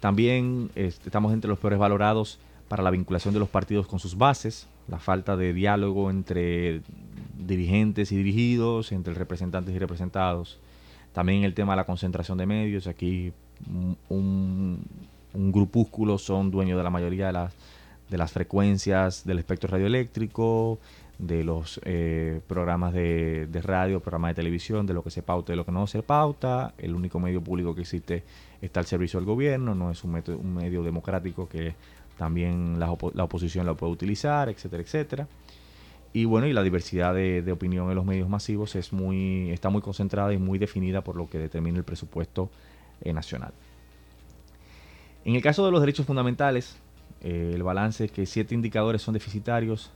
[0.00, 4.18] También este, estamos entre los peores valorados para la vinculación de los partidos con sus
[4.18, 6.82] bases, la falta de diálogo entre
[7.38, 10.58] dirigentes y dirigidos, entre representantes y representados.
[11.12, 12.86] También el tema de la concentración de medios.
[12.86, 13.32] Aquí
[14.08, 14.84] un,
[15.32, 17.54] grupúsculo son dueños de la mayoría de las,
[18.08, 20.78] de las frecuencias del espectro radioeléctrico,
[21.18, 25.54] de los eh, programas de, radio, programas de televisión, de lo que se pauta y
[25.54, 26.74] de lo que no se pauta.
[26.78, 28.22] El único medio público que existe
[28.60, 31.74] está al servicio del gobierno, no es un, un medio democrático que
[32.16, 35.28] también la, la oposición lo puede utilizar, etcétera, etcétera.
[36.16, 39.82] Y bueno, y la diversidad de, opinión en los medios masivos es muy, está muy
[39.82, 42.48] concentrada y muy definida por lo que determina el presupuesto
[43.02, 43.52] eh, nacional.
[45.26, 46.78] En el caso de los derechos fundamentales,
[47.20, 49.90] eh, el balance es que siete indicadores son deficitarios,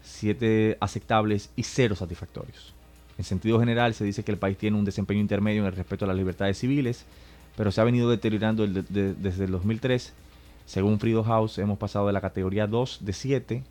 [0.00, 2.72] siete aceptables y cero satisfactorios.
[3.18, 6.06] En sentido general, se dice que el país tiene un desempeño intermedio en el respeto
[6.06, 7.04] a las libertades civiles,
[7.54, 10.14] pero se ha venido deteriorando desde el 2003.
[10.66, 13.64] Según Frido House, hemos pasado de la categoría 2 de 7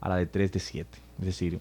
[0.00, 0.98] a la de 3 de 7.
[1.20, 1.60] Es decir,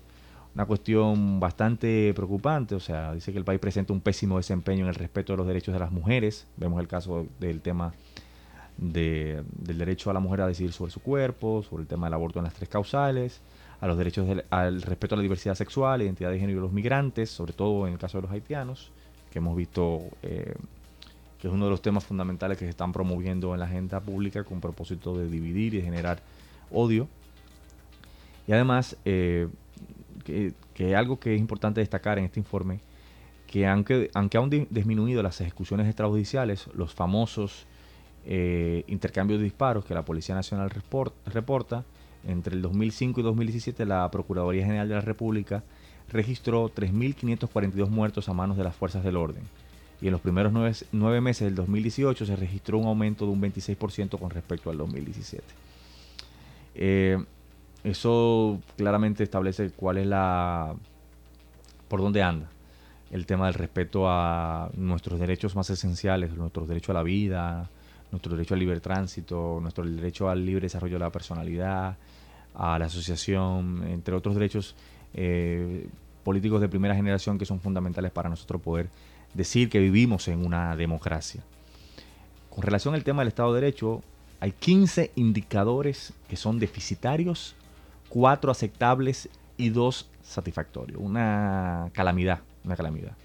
[0.56, 2.74] una cuestión bastante preocupante.
[2.74, 5.48] O sea, dice que el país presenta un pésimo desempeño en el respeto de los
[5.48, 6.48] derechos de las mujeres.
[6.58, 7.94] Vemos el caso del tema
[8.78, 9.46] del
[9.78, 12.46] derecho a la mujer a decidir sobre su cuerpo, sobre el tema del aborto en
[12.46, 13.42] las tres causales,
[13.80, 17.30] a los derechos al respeto a la diversidad sexual, identidad de género de los migrantes,
[17.30, 18.92] sobre todo en el caso de los haitianos,
[19.30, 20.56] que hemos visto eh,
[21.42, 24.44] que es uno de los temas fundamentales que se están promoviendo en la agenda pública
[24.44, 26.22] con propósito de dividir y generar
[26.72, 27.08] odio
[28.48, 29.48] y además, eh,
[30.26, 32.80] que, algo que es importante destacar en este informe,
[33.48, 37.66] que aunque, aunque han disminuido las ejecuciones extrajudiciales, los famosos
[38.26, 40.70] eh, intercambios de disparos que la Policía Nacional
[41.26, 41.84] reporta,
[42.28, 45.64] entre el 2005 y 2017 la Procuraduría General de la República
[46.10, 49.44] registró 3.542 muertos a manos de las fuerzas del orden.
[50.02, 50.52] Y en los primeros
[50.92, 55.44] nueve, meses del 2018 se registró un aumento de un 26% con respecto al 2017.
[56.74, 57.24] Eh,
[57.84, 60.76] eso claramente establece cuál es la...
[61.88, 62.50] por dónde anda
[63.12, 67.70] el tema del respeto a nuestros derechos más esenciales, nuestro derecho a la vida,
[68.12, 71.98] nuestro derecho al libre tránsito, nuestro derecho al libre desarrollo de la personalidad,
[72.56, 74.76] a la asociación, entre otros derechos,
[75.14, 75.88] eh,
[76.24, 78.90] políticos de primera generación que son fundamentales para nosotros poder
[79.34, 81.42] decir que vivimos en una democracia.
[82.50, 84.02] Con relación al tema del Estado de Derecho,
[84.40, 87.56] hay 15 indicadores que son deficitarios,
[88.10, 91.00] 4 aceptables y 2 satisfactorios.
[91.02, 93.16] Una calamidad, una calamidad.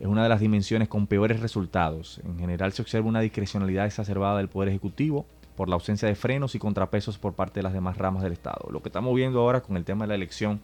[0.00, 2.20] Es una de las dimensiones con peores resultados.
[2.24, 5.26] En general se observa una discrecionalidad exacerbada del Poder Ejecutivo
[5.56, 8.68] por la ausencia de frenos y contrapesos por parte de las demás ramas del Estado.
[8.70, 10.60] Lo que estamos viendo ahora con el tema de la elección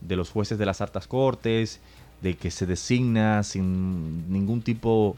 [0.00, 1.80] de los jueces de las altas cortes,
[2.22, 5.16] de que se designa sin ningún tipo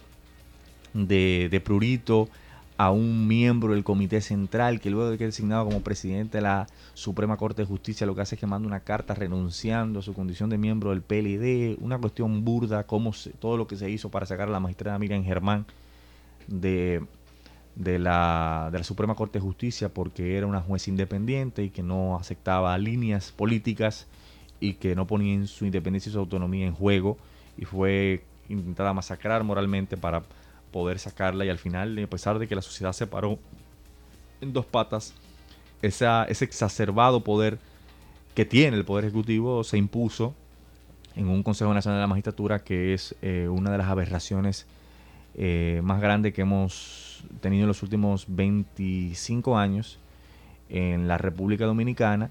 [0.94, 2.28] de, de prurito
[2.76, 6.42] a un miembro del comité central que luego de que es designado como presidente de
[6.42, 10.02] la Suprema Corte de Justicia lo que hace es que manda una carta renunciando a
[10.02, 14.10] su condición de miembro del PLD, una cuestión burda, como todo lo que se hizo
[14.10, 15.66] para sacar a la magistrada Miriam Germán
[16.46, 17.04] de,
[17.76, 21.82] de, la, de la Suprema Corte de Justicia porque era una juez independiente y que
[21.82, 24.06] no aceptaba líneas políticas
[24.62, 27.18] y que no ponía su independencia y su autonomía en juego
[27.58, 30.22] y fue intentada masacrar moralmente para
[30.70, 33.40] poder sacarla y al final, a pesar de que la sociedad se paró
[34.40, 35.14] en dos patas,
[35.82, 37.58] ese exacerbado poder
[38.36, 40.32] que tiene el Poder Ejecutivo se impuso
[41.16, 44.66] en un Consejo Nacional de la Magistratura que es eh, una de las aberraciones
[45.34, 49.98] eh, más grandes que hemos tenido en los últimos 25 años
[50.68, 52.30] en la República Dominicana,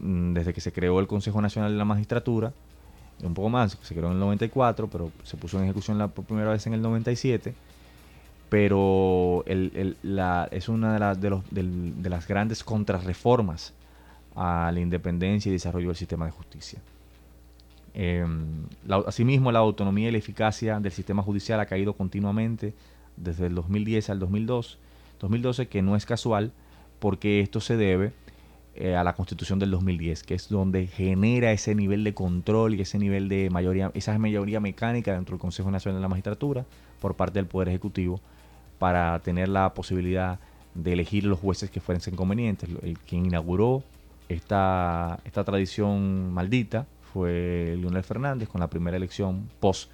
[0.00, 2.52] desde que se creó el Consejo Nacional de la Magistratura,
[3.22, 6.50] un poco más, se creó en el 94, pero se puso en ejecución la primera
[6.50, 7.54] vez en el 97.
[8.48, 11.42] Pero es una de, de, los,
[12.02, 13.72] las grandes contrarreformas
[14.34, 16.80] a la independencia y desarrollo del sistema de justicia.
[17.94, 18.66] Em,
[19.06, 22.74] asimismo, la autonomía y la eficacia del sistema judicial ha caído continuamente
[23.16, 24.78] desde el 2010 al 2002,
[25.20, 26.52] 2012, que no es casual,
[26.98, 28.12] porque esto se debe
[28.74, 32.80] eh, a la constitución del 2010, que es donde genera ese nivel de control y
[32.80, 36.64] ese nivel de mayoría, esa mayoría mecánica dentro del Consejo Nacional de la Magistratura
[36.98, 38.20] por parte del Poder Ejecutivo
[38.78, 40.40] para tener la posibilidad
[40.74, 42.70] de elegir los jueces que fuesen convenientes.
[42.82, 43.82] El, quien inauguró
[44.30, 49.90] esta, esta tradición maldita fue Leonel Fernández con la primera elección post,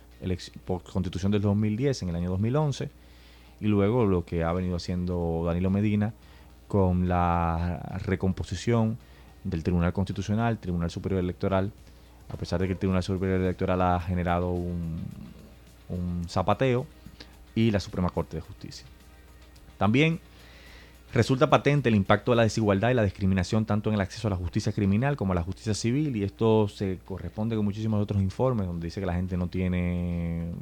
[0.64, 2.90] post constitución del 2010 en el año 2011
[3.60, 6.14] y luego lo que ha venido haciendo Danilo Medina
[6.68, 8.98] con la recomposición
[9.42, 11.72] del Tribunal Constitucional, Tribunal Superior Electoral,
[12.28, 14.98] a pesar de que el Tribunal Superior Electoral ha generado un,
[16.28, 16.86] zapateo,
[17.54, 18.86] y la Suprema Corte de Justicia.
[19.78, 20.20] También
[21.12, 24.30] resulta patente el impacto de la desigualdad y la discriminación tanto en el acceso a
[24.30, 28.22] la justicia criminal como a la justicia civil, y esto se corresponde con muchísimos otros
[28.22, 30.52] informes donde dice que la gente no tiene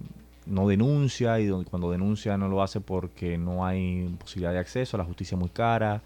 [0.47, 5.05] no denuncia y cuando denuncia no lo hace porque no hay posibilidad de acceso, la
[5.05, 6.03] justicia muy cara,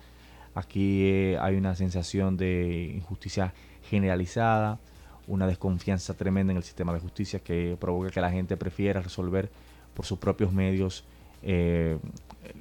[0.55, 3.53] aquí eh, hay una sensación de injusticia
[3.88, 4.79] generalizada,
[5.26, 9.50] una desconfianza tremenda en el sistema de justicia que provoca que la gente prefiera resolver
[9.94, 11.05] por sus propios medios
[11.42, 11.98] eh,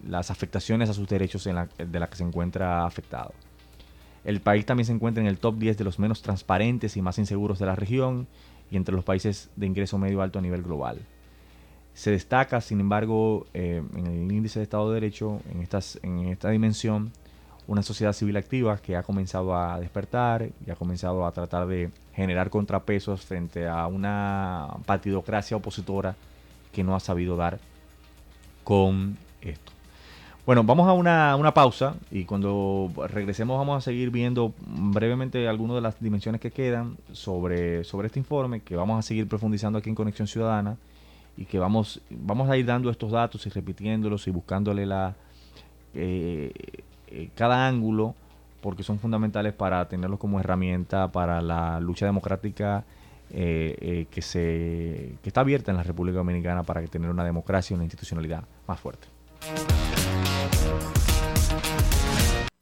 [0.08, 3.34] las afectaciones a sus derechos en de las que se encuentra afectado.
[4.24, 7.18] El país también se encuentra en el top 10 de los menos transparentes y más
[7.18, 8.28] inseguros de la región
[8.70, 11.00] y entre los países de ingreso medio alto a nivel global.
[12.00, 16.30] Se destaca, sin embargo, eh, en el índice de Estado de Derecho, en, estas, en
[16.30, 17.12] esta dimensión,
[17.68, 21.92] una sociedad civil activa que ha comenzado a despertar y ha comenzado a tratar de
[22.14, 26.16] generar contrapesos frente a una partidocracia opositora
[26.72, 27.60] que no ha sabido dar
[28.64, 29.74] con esto.
[30.46, 35.76] Bueno, vamos a una, una, pausa y cuando regresemos vamos a seguir viendo brevemente algunas
[35.76, 39.90] de las dimensiones que quedan sobre, sobre este informe que vamos a seguir profundizando aquí
[39.90, 40.78] en Conexión Ciudadana
[41.40, 45.16] y que vamos, vamos a ir dando estos datos y repitiéndolos y buscándole la,
[45.94, 46.52] eh,
[47.08, 48.14] eh, cada ángulo
[48.60, 52.84] porque son fundamentales para tenerlos como herramienta para la lucha democrática
[53.30, 57.76] eh, que, se, que está abierta en la República Dominicana para tener una democracia y
[57.76, 59.08] una institucionalidad más fuerte.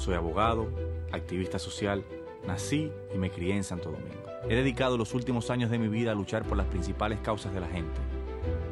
[0.00, 0.70] Soy abogado,
[1.12, 2.06] activista social,
[2.46, 4.24] nací y me crié en Santo Domingo.
[4.48, 7.60] He dedicado los últimos años de mi vida a luchar por las principales causas de
[7.60, 8.00] la gente.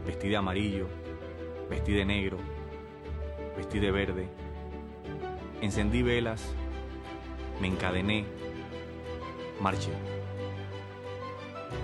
[0.06, 0.86] Vestí de amarillo,
[1.68, 2.38] vestí de negro,
[3.58, 4.26] vestí de verde,
[5.60, 6.42] encendí velas,
[7.60, 8.24] me encadené,
[9.60, 9.92] marché.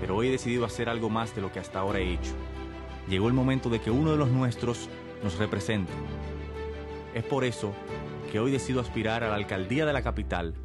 [0.01, 2.33] Pero hoy he decidido hacer algo más de lo que hasta ahora he hecho.
[3.07, 4.89] Llegó el momento de que uno de los nuestros
[5.23, 5.93] nos represente.
[7.13, 7.75] Es por eso
[8.35, 10.55] que hoy decido aspirar a la alcaldía de la capital,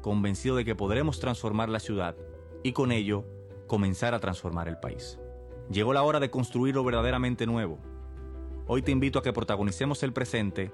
[0.00, 2.16] convencido de que podremos transformar la ciudad
[2.64, 3.24] y con ello
[3.68, 5.16] comenzar a transformar el país.
[5.70, 7.78] Llegó la hora de construir lo verdaderamente nuevo.
[8.66, 10.72] Hoy te invito a que protagonicemos el presente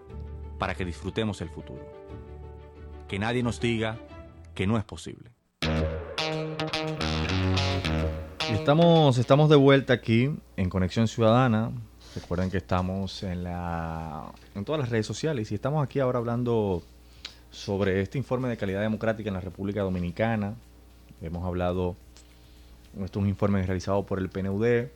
[0.59, 1.85] para que disfrutemos el futuro.
[3.07, 3.99] Que nadie nos diga
[4.55, 5.33] que no es posible.
[8.51, 11.73] estamos, estamos de vuelta aquí en Conexión Ciudadana.
[12.17, 16.83] Recuerden que estamos en, la, en todas las redes sociales y estamos aquí ahora hablando
[17.51, 20.55] sobre este informe de calidad democrática en la República Dominicana.
[21.21, 21.95] Hemos hablado,
[23.05, 24.87] esto es un informe realizado por el PNUD,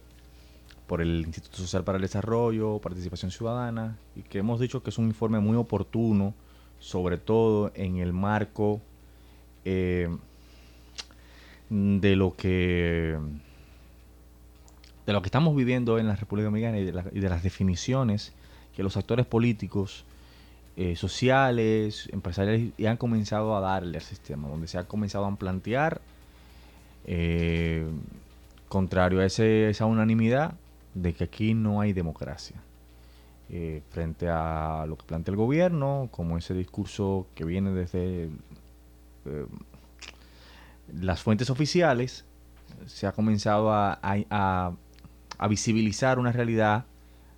[0.87, 4.97] por el Instituto Social para el Desarrollo, Participación Ciudadana, y que hemos dicho que es
[4.97, 6.33] un informe muy oportuno,
[6.79, 8.81] sobre todo en el marco
[9.67, 10.09] eh,
[11.69, 13.19] de lo que
[15.11, 18.33] de lo que estamos viviendo en la República Dominicana y de, las definiciones
[18.77, 20.05] que los actores políticos,
[20.77, 26.01] eh, sociales, empresariales han comenzado a darle al sistema, donde se ha comenzado a plantear,
[27.07, 27.89] eh,
[28.69, 30.55] contrario a esa unanimidad,
[30.95, 32.63] de que aquí no hay democracia.
[33.49, 38.31] Eh, frente a lo que plantea el gobierno, como ese discurso que viene desde
[40.95, 42.25] las fuentes oficiales,
[42.87, 44.73] se ha comenzado a
[45.49, 46.85] visibilizar una realidad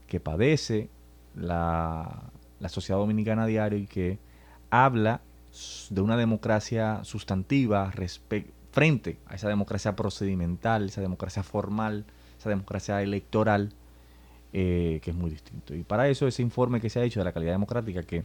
[0.07, 0.91] que padece
[1.35, 2.23] la,
[2.69, 4.19] sociedad dominicana a diario y que
[4.71, 5.21] habla
[5.91, 7.93] de una democracia sustantiva
[8.71, 12.05] frente a esa democracia procedimental, esa democracia formal,
[12.39, 13.73] esa democracia electoral,
[14.53, 15.75] eh, que es muy distinto.
[15.75, 18.25] Y para eso ese informe que se ha hecho de la calidad democrática, que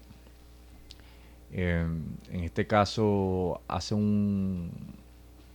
[1.52, 4.72] em, en este caso hace un,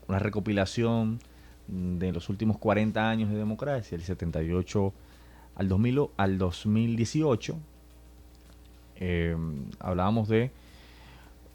[0.08, 1.18] una recopilación
[1.68, 4.92] de los últimos 40 años de democracia, el 78
[5.54, 7.56] al, 2000, al 2018,
[8.96, 9.36] eh,
[9.78, 10.50] hablábamos de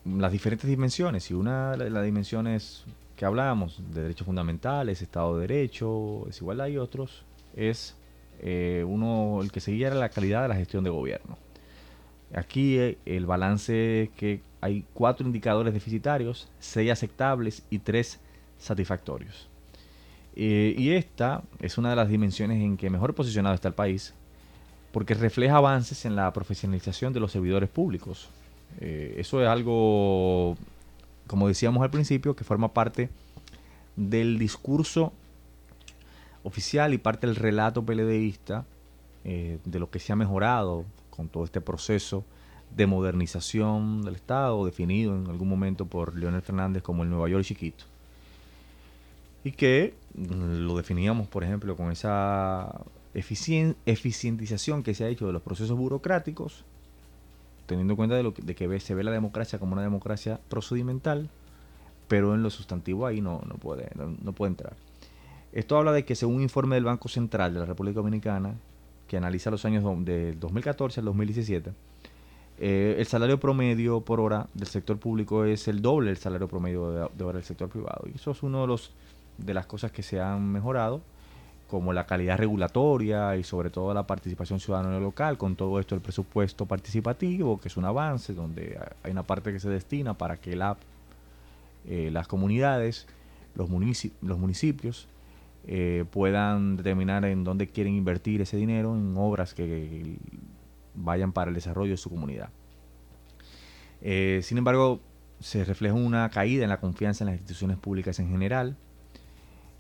[0.06, 5.48] las diferentes dimensiones y una de las dimensiones que hablábamos de derechos fundamentales, Estado de
[5.48, 7.96] Derecho, desigualdad y otros, es
[8.40, 11.38] eh, uno, el que seguía era la calidad de la gestión de gobierno.
[12.34, 18.20] Aquí eh, el balance es que hay cuatro indicadores deficitarios, seis aceptables y tres
[18.60, 19.50] satisfactorios.
[20.40, 24.14] Eh, y esta es una de las dimensiones en que mejor posicionado está el país,
[24.92, 28.30] porque refleja avances en la profesionalización de los servidores públicos.
[28.80, 30.56] Eh, eso es algo,
[31.26, 33.10] como decíamos al principio, que forma parte
[33.96, 35.12] del discurso
[36.44, 38.64] oficial y parte del relato PLDista
[39.26, 42.24] eh, de lo que se ha mejorado con todo este proceso
[42.76, 47.44] de modernización del Estado, definido en algún momento por Leonel Fernández como el Nueva York
[47.44, 47.86] chiquito
[49.48, 52.82] y que mm, lo definíamos, por ejemplo, con esa
[53.14, 56.66] eficientización que se ha hecho de los procesos burocráticos,
[57.66, 60.40] teniendo en cuenta de, lo que, de que se ve la democracia como una democracia
[60.50, 61.30] procedimental,
[62.10, 64.76] pero en lo sustantivo ahí no, no, puede, no, puede entrar.
[65.54, 68.54] Esto habla de que según un informe del Banco Central de la República Dominicana,
[69.08, 71.72] que analiza los años del 2014 al 2017,
[72.60, 77.10] eh, el salario promedio por hora del sector público es el doble del salario promedio
[77.14, 78.04] de hora del sector privado.
[78.12, 78.92] Y eso es uno de los
[79.38, 81.02] de las cosas que se han mejorado,
[81.68, 86.02] como la calidad regulatoria y sobre todo la participación ciudadana local, con todo esto el
[86.02, 90.56] presupuesto participativo, que es un avance, donde hay una parte que se destina para que
[90.56, 90.78] la,
[91.86, 93.08] eh, las comunidades,
[93.56, 93.70] los,
[94.22, 95.08] los municipios,
[95.70, 100.16] eh, puedan determinar en dónde quieren invertir ese dinero en obras que
[100.96, 102.50] vayan para el desarrollo de su comunidad.
[104.02, 105.02] Eh, sin embargo,
[105.42, 108.78] se refleja una caída en la confianza en las instituciones públicas en general,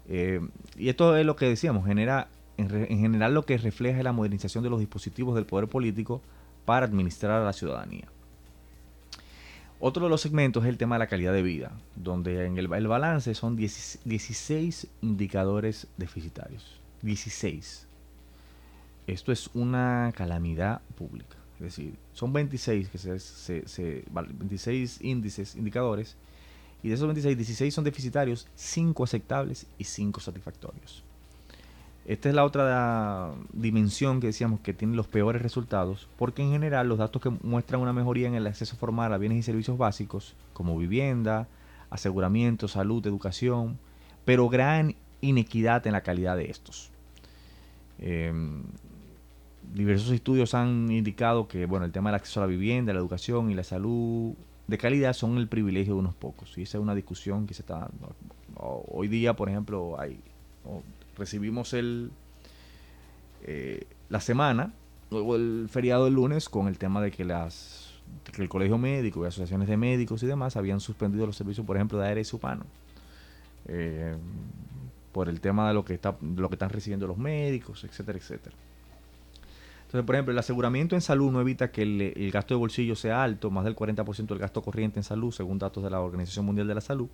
[0.07, 0.41] eh,
[0.77, 4.63] y esto es lo que decíamos, genera, en, general lo que refleja es la modernización
[4.63, 6.21] de los dispositivos del poder político
[6.65, 8.07] para administrar a la ciudadanía.
[9.79, 12.67] Otro de los segmentos es el tema de la calidad de vida, donde en el,
[12.67, 16.79] balance son 16 indicadores deficitarios.
[17.03, 17.87] 16.
[19.05, 21.37] Esto es una calamidad pública.
[21.55, 26.15] Es decir, son 26, que se, 26 índices, indicadores,
[26.84, 31.03] y de esos 26, 16 son deficitarios, 5 aceptables y 5 satisfactorios.
[32.05, 36.88] Esta es la otra dimensión que decíamos que tiene los peores resultados, porque en general
[36.88, 40.34] los datos que muestran una mejoría en el acceso formal a bienes y servicios básicos,
[40.53, 41.49] como vivienda,
[41.89, 43.78] aseguramiento, salud, educación,
[44.23, 46.91] pero gran inequidad en la calidad de estos.
[47.99, 48.63] Em,
[49.73, 53.51] diversos estudios han indicado que bueno, el tema del acceso a la vivienda, la educación
[53.51, 54.34] y la salud
[54.68, 56.57] de calidad son el privilegio de unos pocos.
[56.57, 57.89] Y esa es una discusión que se está.
[58.55, 60.20] Hoy día, por ejemplo, hay,
[61.18, 62.11] recibimos el,
[63.43, 64.74] eh, la semana,
[65.09, 67.86] luego el feriado del lunes, con el tema de que las
[68.32, 71.76] que el colegio médico y asociaciones de médicos y demás habían suspendido los servicios, por
[71.76, 72.65] ejemplo, de aire humano.
[73.68, 74.15] Eh,
[75.11, 78.55] por el tema de lo que está lo que están recibiendo los médicos, etcétera, etcétera.
[79.88, 83.23] Entonces, por ejemplo, el aseguramiento en salud no evita que el, gasto de bolsillo sea
[83.23, 86.67] alto, más del 40% del gasto corriente en salud, según datos de la Organización Mundial
[86.67, 87.07] de la Salud.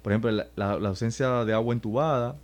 [0.00, 2.36] Por ejemplo, la, ausencia de agua entubada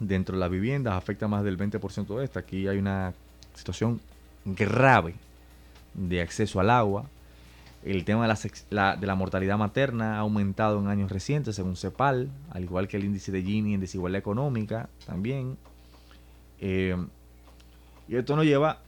[0.00, 2.40] dentro de las viviendas afecta más del 20% de esta.
[2.40, 3.14] Aquí hay una
[3.54, 4.00] situación
[4.44, 5.14] grave
[5.94, 7.04] de acceso al agua.
[7.84, 12.28] El tema de la, de la mortalidad materna ha aumentado en años recientes, según CEPAL,
[12.50, 15.56] al igual que el índice de Gini en desigualdad económica también.
[16.58, 16.96] Eh,
[18.08, 18.80] y esto nos lleva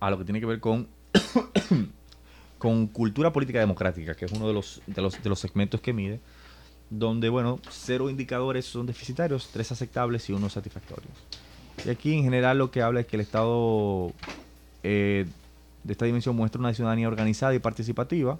[0.00, 0.88] a lo que tiene que ver con,
[2.58, 5.92] con cultura política democrática, que es uno de los, de los, de los segmentos que
[5.92, 6.20] mide,
[6.90, 11.12] donde, bueno, cero indicadores son deficitarios, tres aceptables y uno satisfactorios.
[11.84, 14.12] Y aquí en general lo que habla es que el Estado
[14.82, 15.26] eh,
[15.84, 18.38] de esta dimensión muestra una ciudadanía organizada y participativa,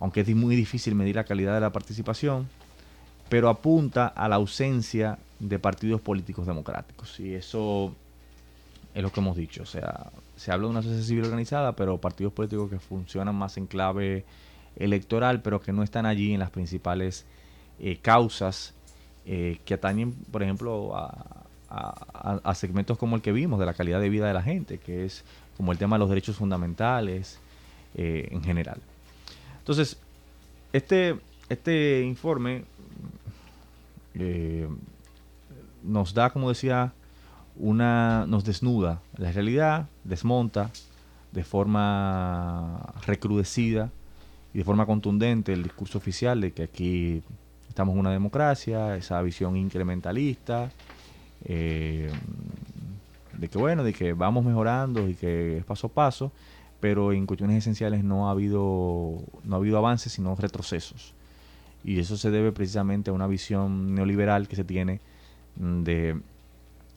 [0.00, 2.48] aunque es muy difícil medir la calidad de la participación,
[3.28, 7.18] pero apunta a la ausencia de partidos políticos democráticos.
[7.20, 7.94] Y eso
[8.96, 9.62] es lo que hemos dicho.
[9.62, 13.58] O sea, se habla de una sociedad civil organizada, pero partidos políticos que funcionan más
[13.58, 14.24] en clave
[14.74, 17.26] electoral, pero que no están allí en las principales
[17.78, 18.72] eh, causas
[19.26, 24.08] eh, que atañen, por ejemplo, a, segmentos como el que vimos de la calidad de
[24.08, 25.24] vida de la gente, que es
[25.58, 27.38] como el tema de los derechos fundamentales
[27.96, 28.80] eh, en general.
[29.58, 29.98] Entonces,
[30.72, 31.16] este,
[31.50, 32.64] este informe
[35.82, 36.94] nos da, como decía,
[37.58, 40.70] una nos desnuda la realidad, desmonta
[41.32, 43.90] de forma recrudecida
[44.54, 47.22] y de forma contundente el discurso oficial de que aquí
[47.68, 50.70] estamos en una democracia, esa visión incrementalista,
[51.44, 52.10] eh,
[53.34, 56.32] de que bueno, de que vamos mejorando y que es paso a paso,
[56.80, 61.12] pero en cuestiones esenciales no ha habido, no ha habido avances, sino retrocesos.
[61.84, 65.00] Y eso se debe precisamente a una visión neoliberal que se tiene
[65.56, 66.18] de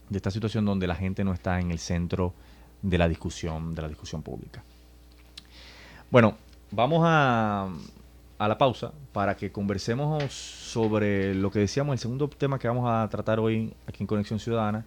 [0.09, 2.33] de esta situación donde la gente no está en el centro
[2.81, 4.63] de la discusión, de la discusión pública.
[6.09, 6.37] Bueno,
[6.71, 7.69] vamos a,
[8.39, 12.89] a la pausa para que conversemos sobre lo que decíamos, el segundo tema que vamos
[12.89, 14.85] a tratar hoy aquí en Conexión Ciudadana,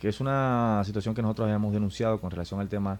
[0.00, 2.98] que es una situación que nosotros habíamos denunciado con relación al tema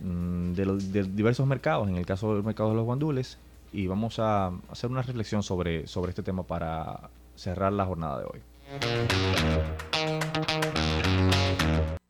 [0.00, 3.38] mm, de, los, diversos mercados, en el caso del mercado de los guandules,
[3.72, 8.24] y vamos a hacer una reflexión sobre, sobre este tema para cerrar la jornada de
[8.24, 8.40] hoy.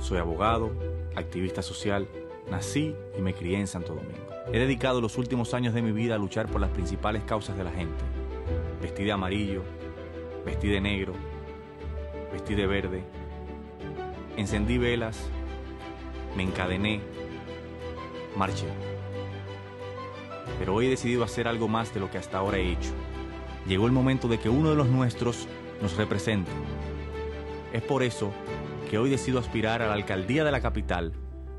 [0.00, 0.72] Soy abogado,
[1.16, 2.08] activista social,
[2.50, 4.26] nací y me crié en Santo Domingo.
[4.52, 7.64] He dedicado los últimos años de mi vida a luchar por las principales causas de
[7.64, 8.02] la gente.
[8.80, 9.62] Vestí de amarillo,
[10.46, 11.12] vestí de negro,
[12.32, 13.02] vestí de verde.
[14.36, 15.18] Encendí velas,
[16.36, 17.00] me encadené,
[18.36, 18.68] marché.
[20.58, 22.90] Pero hoy he decidido hacer algo más de lo que hasta ahora he hecho.
[23.66, 25.46] Llegó el momento de que uno de los nuestros
[25.82, 26.50] nos represente
[27.72, 28.32] es por eso
[28.88, 31.12] que hoy decido aspirar a la alcaldía de la capital,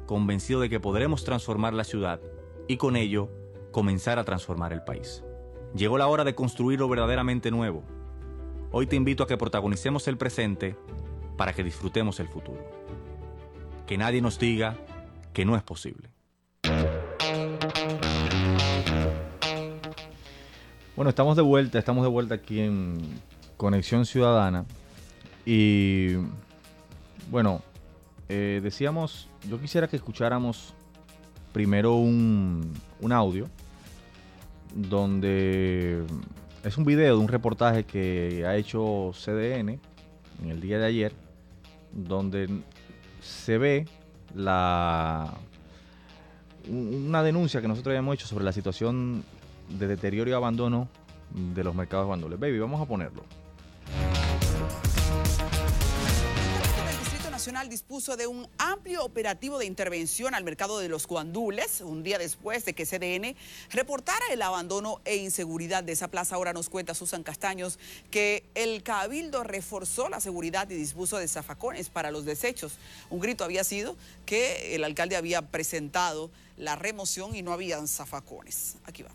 [0.08, 2.20] convencido de que podremos transformar la ciudad
[2.68, 3.30] y con ello
[3.72, 5.24] comenzar a transformar el país.
[5.76, 7.84] Llegó la hora de construir lo verdaderamente nuevo.
[8.72, 10.76] Hoy te invito a que protagonicemos el presente
[11.38, 12.66] para que disfrutemos el futuro.
[13.86, 14.78] Que nadie nos diga
[15.32, 16.10] que no es posible.
[20.96, 23.22] Bueno, estamos de vuelta, estamos de vuelta aquí en
[23.56, 24.66] Conexión Ciudadana.
[25.46, 26.16] Y
[27.30, 27.62] bueno,
[28.28, 30.74] eh, decíamos, yo quisiera que escucháramos
[31.54, 33.48] primero un, un audio
[34.74, 36.04] donde
[36.64, 39.80] es un video de un reportaje que ha hecho CDN
[40.44, 41.14] en el día de ayer,
[41.92, 42.50] donde
[43.22, 43.88] se ve
[44.36, 45.34] la
[46.68, 49.24] una denuncia que nosotros habíamos hecho sobre la situación
[49.70, 50.88] de deterioro y abandono
[51.32, 52.40] de los mercados bandoles.
[52.40, 53.24] Baby, vamos a ponerlo.
[57.50, 62.64] Dispuso de un amplio operativo de intervención al mercado de los guandules, un día después
[62.64, 63.36] de que CDN
[63.72, 66.36] reportara el abandono e inseguridad de esa plaza.
[66.36, 67.80] Ahora nos cuenta Susan Castaños
[68.12, 72.74] que el Cabildo reforzó la seguridad y dispuso de zafacones para los desechos.
[73.10, 73.98] Un grito había sido
[74.28, 78.76] que el alcalde había presentado la remoción y no habían zafacones.
[78.86, 79.10] Aquí va.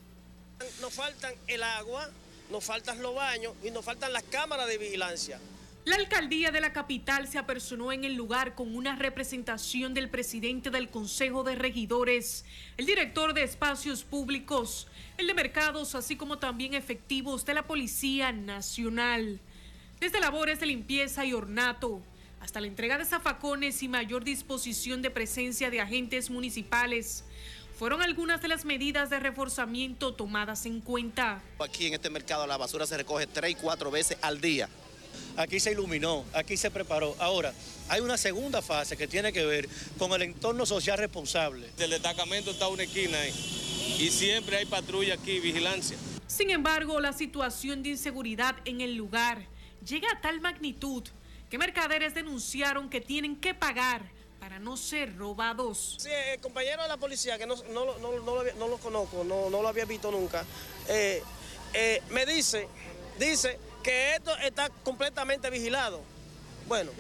[0.80, 2.10] Nos faltan el agua,
[2.50, 5.38] nos faltan los baños y nos faltan las cámaras de vigilancia.
[5.84, 10.70] La alcaldía de la capital se apersonó en el lugar con una representación del presidente
[10.70, 12.46] del Consejo de Regidores,
[12.78, 18.32] el director de espacios públicos, el de mercados, así como también efectivos de la Policía
[18.32, 19.40] Nacional.
[20.00, 22.00] Desde labores de limpieza y ornato
[22.40, 27.24] hasta la entrega de zafacones y mayor disposición de presencia de agentes municipales,
[27.78, 31.42] fueron algunas de las medidas de reforzamiento tomadas en cuenta.
[31.58, 34.66] Aquí en este mercado la basura se recoge tres y cuatro veces al día
[35.36, 37.16] aquí se iluminó, aquí se preparó.
[37.18, 37.52] Ahora,
[37.88, 41.70] hay una segunda fase que tiene que ver con el entorno social responsable.
[41.78, 43.32] El destacamento está a una esquina ahí
[43.98, 45.96] y siempre hay patrulla aquí, vigilancia.
[46.26, 49.46] Sin embargo, la situación de inseguridad en el lugar
[49.86, 51.04] llega a tal magnitud
[51.50, 54.02] que mercaderes denunciaron que tienen que pagar
[54.40, 55.96] para no ser robados.
[55.98, 60.44] Sí, el compañero de la policía, que no, lo, conozco, no, lo había visto nunca,
[60.88, 61.22] eh,
[61.72, 62.68] eh, me dice,
[63.18, 66.00] dice que esto está completamente vigilado.
[66.66, 66.90] Bueno,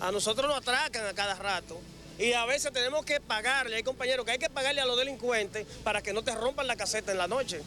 [0.00, 1.78] a nosotros nos atracan a cada rato
[2.18, 5.66] y a veces tenemos que pagarle, hay compañeros que hay que pagarle a los delincuentes
[5.84, 7.60] para que no te rompan la caseta en la noche.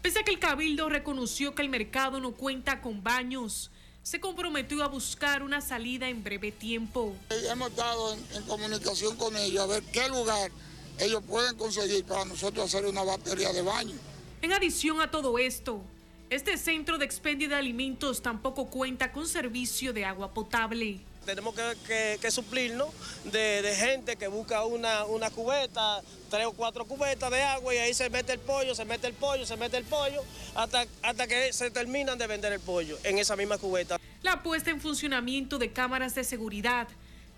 [0.00, 3.70] Pese a que el Cabildo reconoció que el mercado no cuenta con baños,
[4.04, 7.12] se comprometió a buscar una salida en breve tiempo.
[7.50, 10.52] Hemos estado en, en comunicación con ellos a ver qué lugar
[11.00, 13.98] ellos pueden conseguir para nosotros hacer una batería de baños.
[14.42, 15.82] En adición a todo esto,
[16.30, 20.98] este centro de expendio de alimentos tampoco cuenta con servicio de agua potable.
[21.24, 22.88] Tenemos que, suplirnos
[23.24, 26.00] de, gente que busca una, una cubeta,
[26.30, 29.14] tres o cuatro cubetas de agua y ahí se mete el pollo, se mete el
[29.14, 30.22] pollo, se mete el pollo,
[30.54, 33.98] hasta, hasta que se terminan de vender el pollo en esa misma cubeta.
[34.22, 36.86] La puesta en funcionamiento de cámaras de seguridad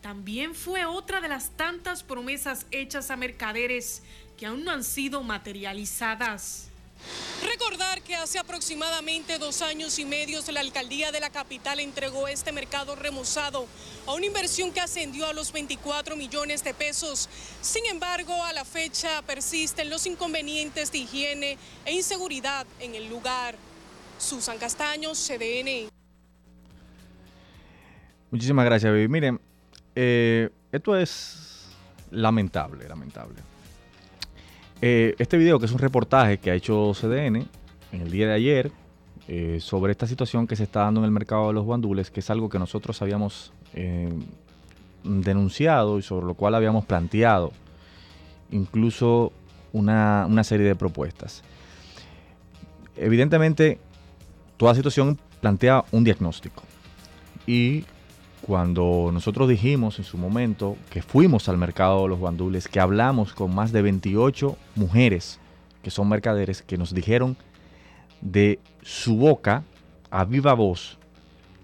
[0.03, 4.03] también fue otra de las tantas promesas hechas a mercaderes
[4.36, 6.68] que aún no han sido materializadas.
[7.44, 12.53] Recordar que hace aproximadamente dos años y medio la alcaldía de la capital entregó este
[12.53, 13.66] mercado remozado
[14.07, 17.28] a una inversión que ascendió a los 24 millones de pesos.
[17.61, 23.57] Sin embargo, a la fecha persisten los inconvenientes de higiene e inseguridad en el lugar.
[24.18, 25.88] Susan Castaño, CDN.
[28.30, 29.09] Muchísimas gracias, Baby.
[29.09, 29.40] Miren,
[29.94, 31.68] eh, esto es
[32.11, 33.47] lamentable, lamentable.
[34.81, 37.47] Eh, este video, que es un reportaje que ha hecho CDN
[37.91, 38.70] en el día de ayer
[39.26, 42.20] eh, sobre esta situación que se está dando en el mercado de los guandules, que
[42.20, 44.12] es algo que nosotros habíamos eh,
[45.03, 47.53] denunciado y sobre lo cual habíamos planteado
[48.53, 49.33] incluso
[49.72, 51.43] una, una serie de propuestas.
[52.97, 53.79] Evidentemente,
[54.57, 56.62] toda situación plantea un diagnóstico
[57.47, 57.85] y
[58.41, 63.32] cuando nosotros dijimos en su momento que fuimos al mercado de los bandules, que hablamos
[63.34, 65.39] con más de 28 mujeres
[65.82, 67.36] que son mercaderes, que nos dijeron
[68.20, 69.62] de su boca
[70.11, 70.99] a viva voz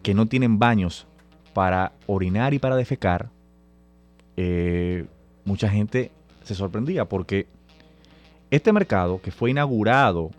[0.03, 1.07] que no tienen baños
[1.53, 3.31] para orinar y para defecar,
[4.37, 5.07] eh,
[5.45, 6.11] mucha gente
[6.43, 7.47] se sorprendía porque
[8.51, 10.31] este mercado que fue inaugurado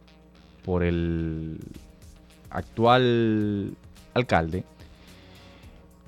[0.63, 1.59] por el
[2.49, 3.75] actual
[4.13, 4.63] alcalde,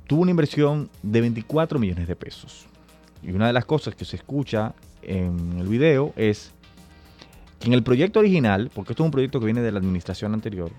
[0.07, 2.65] tuvo una inversión de 24 millones de pesos.
[3.21, 6.51] Y una de las cosas que se escucha en el video es
[7.59, 10.33] que en el proyecto original, porque esto es un proyecto que viene de la administración
[10.33, 10.71] anterior,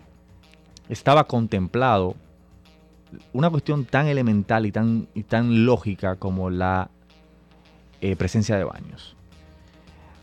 [0.89, 2.17] estaba contemplado
[3.33, 6.91] una cuestión tan elemental y tan, y tan lógica como la
[8.01, 9.17] eh, presencia de baños,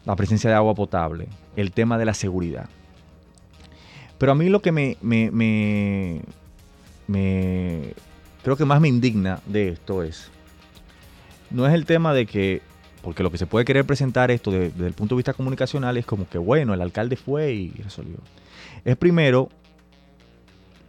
[0.05, 2.69] la presencia de agua potable, el tema de la seguridad.
[4.17, 6.21] Pero a mí lo que me, me,
[7.07, 7.93] me,
[8.45, 10.29] creo que más me indigna de esto es,
[11.49, 12.61] no es el tema de que
[13.01, 16.05] porque lo que se puede querer presentar esto desde el punto de vista comunicacional es
[16.05, 18.17] como que, bueno, el alcalde fue y resolvió.
[18.83, 19.49] Es primero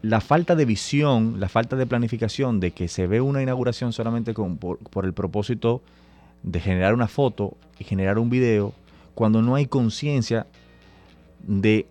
[0.03, 4.35] la falta de visión, la falta de planificación de que se ve una inauguración solamente
[4.35, 5.81] por, el propósito
[6.43, 8.75] de generar una foto y generar un video,
[9.15, 10.47] cuando no hay conciencia
[11.41, 11.87] de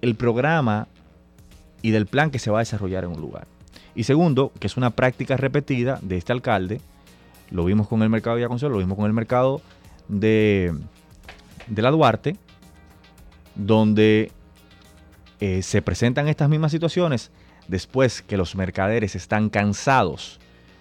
[0.00, 0.88] el programa
[1.82, 3.46] y del plan que se va a desarrollar en un lugar.
[3.94, 6.80] Y segundo, que es una práctica repetida de este alcalde,
[7.50, 9.60] lo vimos con el mercado de Villaconsuelo, lo vimos con el mercado
[10.08, 10.74] de,
[11.66, 12.36] de la Duarte,
[13.54, 14.32] donde
[15.40, 17.30] eh, se presentan estas mismas situaciones
[17.68, 20.39] después que los mercaderes están cansados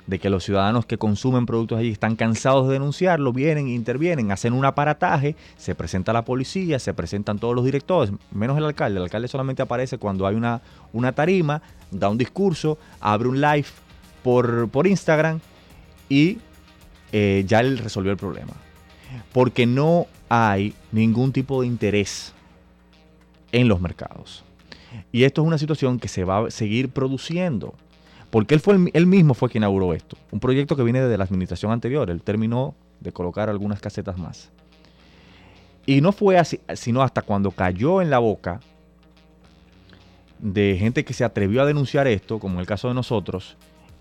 [0.09, 4.53] de que los ciudadanos que consumen productos allí están cansados de denunciarlo, vienen, intervienen, hacen
[4.53, 8.97] un aparataje, se presenta la policía, se presentan todos los directores, menos el alcalde.
[8.97, 10.61] El alcalde solamente aparece cuando hay una,
[10.93, 13.67] una tarima, da un discurso, abre un live
[14.23, 15.41] por, por Instagram
[16.09, 16.39] y
[17.11, 18.53] eh, ya él resolvió el problema.
[19.31, 22.33] Porque no hay ningún tipo de interés
[23.51, 24.43] en los mercados.
[25.11, 27.75] Y esto es una situación que se va a seguir produciendo.
[28.29, 30.17] Porque él, fue él mismo fue quien inauguró esto.
[30.31, 32.09] Un proyecto que viene de la administración anterior.
[32.09, 34.51] Él terminó de colocar algunas casetas más.
[35.85, 38.59] Y no fue así, sino hasta cuando cayó en la boca
[40.37, 43.57] de gente que se atrevió a denunciar esto, como en el caso de nosotros,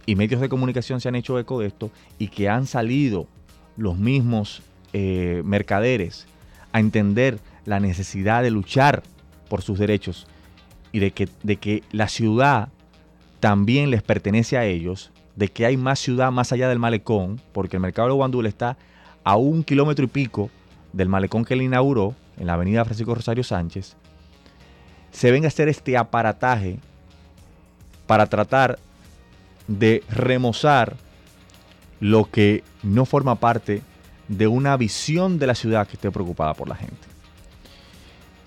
[0.06, 3.26] y medios de comunicación se han hecho eco de esto, y que han salido
[3.76, 4.62] los mismos
[4.92, 6.26] eh, mercaderes
[6.72, 9.02] a entender la necesidad de luchar
[9.48, 10.26] por sus derechos
[10.92, 12.68] y de que, de que la ciudad
[13.40, 17.76] también les pertenece a ellos, de que hay más ciudad más allá del malecón, porque
[17.76, 18.76] el mercado de Guandul está
[19.24, 20.50] a un kilómetro y pico
[20.92, 23.96] del malecón que él inauguró en la avenida Francisco Rosario Sánchez,
[25.10, 26.78] se venga a hacer este aparataje
[28.06, 28.78] para tratar
[29.66, 30.96] de remozar
[32.00, 33.82] lo que no forma parte
[34.28, 37.06] de una visión de la ciudad que esté preocupada por la gente.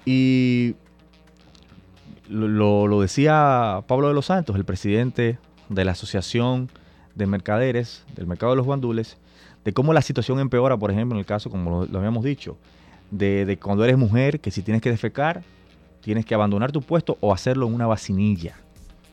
[0.05, 0.75] Y
[2.31, 5.37] lo, decía Pablo de los Santos, el presidente
[5.69, 6.69] de la Asociación
[7.15, 9.17] de Mercaderes del Mercado de los Guandules,
[9.63, 12.57] de cómo la situación empeora, por ejemplo, en el caso, como lo, habíamos dicho,
[13.11, 15.43] de, cuando eres mujer, que si tienes que defecar,
[16.01, 18.55] tienes que abandonar tu puesto o hacerlo en una vacinilla,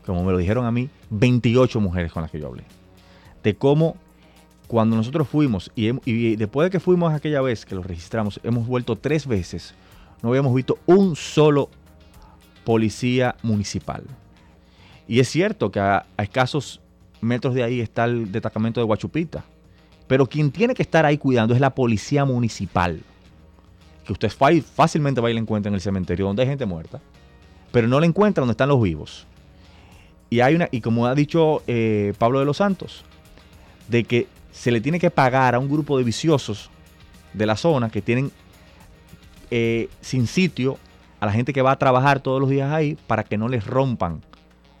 [0.05, 2.63] como me lo dijeron a mí 28 mujeres con las que yo hablé.
[3.43, 3.95] De cómo
[4.67, 8.65] cuando nosotros fuimos y, y después de que fuimos aquella vez que lo registramos, hemos
[8.65, 9.75] vuelto tres veces,
[10.21, 11.69] no habíamos visto un solo
[12.63, 14.03] policía municipal.
[15.07, 16.81] Y es cierto que a, escasos
[17.21, 19.43] metros de ahí está el destacamento de Guachupita.
[20.07, 23.01] Pero quien tiene que estar ahí cuidando es la policía municipal.
[24.05, 26.99] Que usted fácilmente va y la encuentra en el cementerio donde hay gente muerta.
[27.71, 29.27] Pero no la encuentra donde están los vivos.
[30.29, 33.03] Y hay una, y como ha dicho eh, Pablo de los Santos,
[33.87, 36.69] de que se le tiene que pagar a un grupo de viciosos
[37.33, 38.31] de la zona que tienen
[39.51, 40.77] eh, sin sitio
[41.19, 43.65] a la gente que va a trabajar todos los días ahí para que no les
[43.65, 44.21] rompan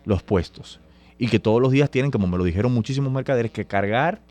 [0.05, 0.79] los puestos.
[1.17, 4.21] Y que todos los días tienen, como me lo dijeron muchísimos mercaderes, que cargar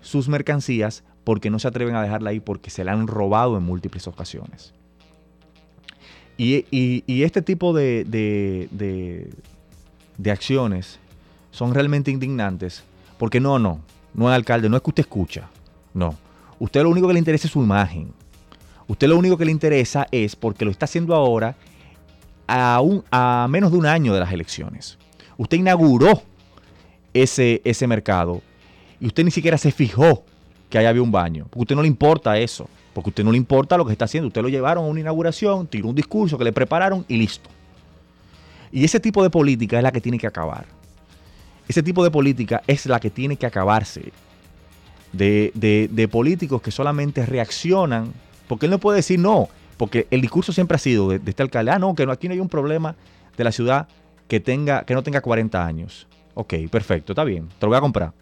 [0.00, 3.62] sus mercancías porque no se atreven a dejarla ahí porque se la han robado en
[3.62, 4.74] múltiples ocasiones.
[6.36, 6.64] Y,
[7.22, 9.30] este tipo de, de,
[10.18, 10.98] de, acciones
[11.52, 12.82] son realmente indignantes
[13.18, 13.80] porque no, no,
[14.14, 15.48] no es alcalde, no es que usted escucha,
[15.94, 16.16] no.
[16.58, 18.12] Usted lo único que le interesa es su imagen
[18.86, 21.56] Usted lo único que le interesa es, porque lo está haciendo ahora,
[22.46, 24.98] a, a menos de un año de las elecciones.
[25.36, 26.22] Usted inauguró
[27.12, 28.42] ese, ese mercado
[29.00, 30.24] y usted ni siquiera se fijó
[30.68, 31.44] que ahí había un baño.
[31.44, 32.68] Porque a usted no le importa eso.
[32.92, 34.28] Porque a usted no le importa lo que está haciendo.
[34.28, 37.50] Usted lo llevaron a una inauguración, tiró un discurso que le prepararon y listo.
[38.70, 40.66] Y ese tipo de política es la que tiene que acabar.
[41.68, 44.12] Ese tipo de política es la que tiene que acabarse.
[45.12, 48.12] De, de políticos que solamente reaccionan
[48.48, 51.70] porque él no puede decir no, porque el discurso siempre ha sido de, este alcalde,
[51.70, 52.94] ah, no, que aquí no hay un problema
[53.36, 53.88] de la ciudad
[54.28, 56.06] que, tenga, que no tenga 40 años.
[56.34, 58.12] Ok, perfecto, está bien, te lo voy a comprar.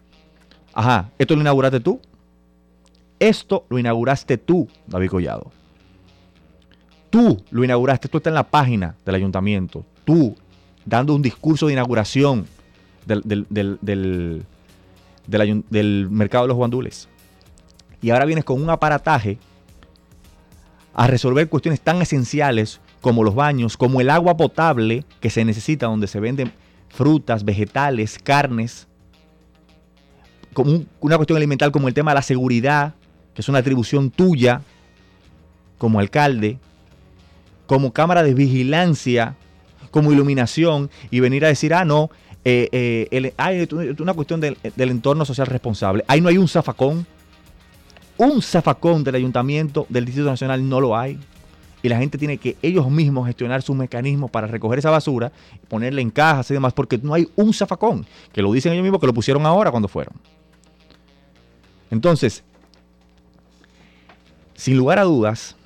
[0.73, 1.99] Ajá, ¿esto lo inauguraste tú?
[3.19, 5.51] Esto lo inauguraste tú, David Collado.
[7.09, 10.35] Tú lo inauguraste, tú estás en la página del ayuntamiento, tú
[10.85, 12.47] dando un discurso de inauguración
[13.05, 13.45] del, del,
[13.81, 14.45] del,
[15.69, 17.07] del mercado de los guandules.
[18.01, 19.37] Y ahora vienes con un aparataje
[20.93, 25.87] a resolver cuestiones tan esenciales como los baños, como el agua potable que se necesita
[25.87, 26.51] donde se venden
[26.89, 28.87] frutas, vegetales, carnes,
[30.53, 32.93] como una cuestión elemental como el tema de la seguridad,
[33.33, 34.61] que es una atribución tuya
[35.79, 36.59] como alcalde,
[37.65, 39.35] como cámara de vigilancia,
[39.89, 42.11] como iluminación, y venir a decir, ah, no,
[42.45, 46.03] eh, eh, una cuestión del, del entorno social responsable.
[46.07, 47.07] Ahí no hay un zafacón
[48.17, 51.19] un zafacón del ayuntamiento del Distrito Nacional no lo hay.
[51.81, 55.33] Y la gente tiene que ellos mismos gestionar sus mecanismos para recoger esa basura,
[55.67, 58.05] ponerla en cajas y demás, porque no hay un zafacón.
[58.31, 60.13] Que lo dicen ellos mismos que lo pusieron ahora cuando fueron.
[61.91, 62.43] Entonces,
[64.55, 65.57] sin lugar a dudas,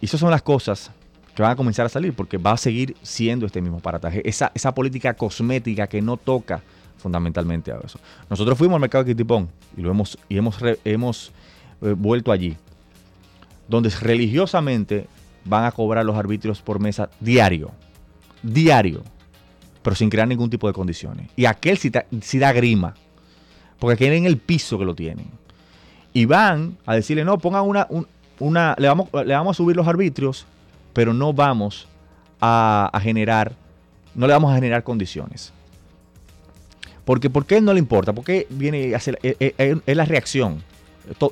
[0.00, 0.90] esas son las cosas
[1.34, 4.26] que van a comenzar a salir, porque va a seguir siendo este mismo parataje.
[4.28, 6.62] Esa, esa política cosmética que no toca
[6.98, 7.98] fundamentalmente a eso.
[8.30, 11.32] Nosotros fuimos al mercado de Quitipón y lo hemos, y hemos, hemos
[11.82, 12.56] eh, vuelto allí,
[13.68, 15.06] donde religiosamente
[15.44, 17.70] van a cobrar los arbitrios por mesa diario,
[18.42, 19.02] diario,
[19.82, 21.28] pero sin crear ningún tipo de condiciones.
[21.36, 21.90] Y aquel sí,
[22.38, 22.94] da grima,
[23.78, 25.26] porque aquí en el piso que lo tienen.
[26.12, 27.88] Y van a decirle, no, pongan una,
[28.38, 30.46] una le, vamos, le vamos a subir los arbitrios,
[30.92, 31.88] pero no vamos
[32.40, 33.52] a, generar,
[34.14, 35.52] no le vamos a generar condiciones.
[37.04, 38.12] Porque ¿por qué no le importa?
[38.12, 40.62] Porque viene eh, eh, es la reacción,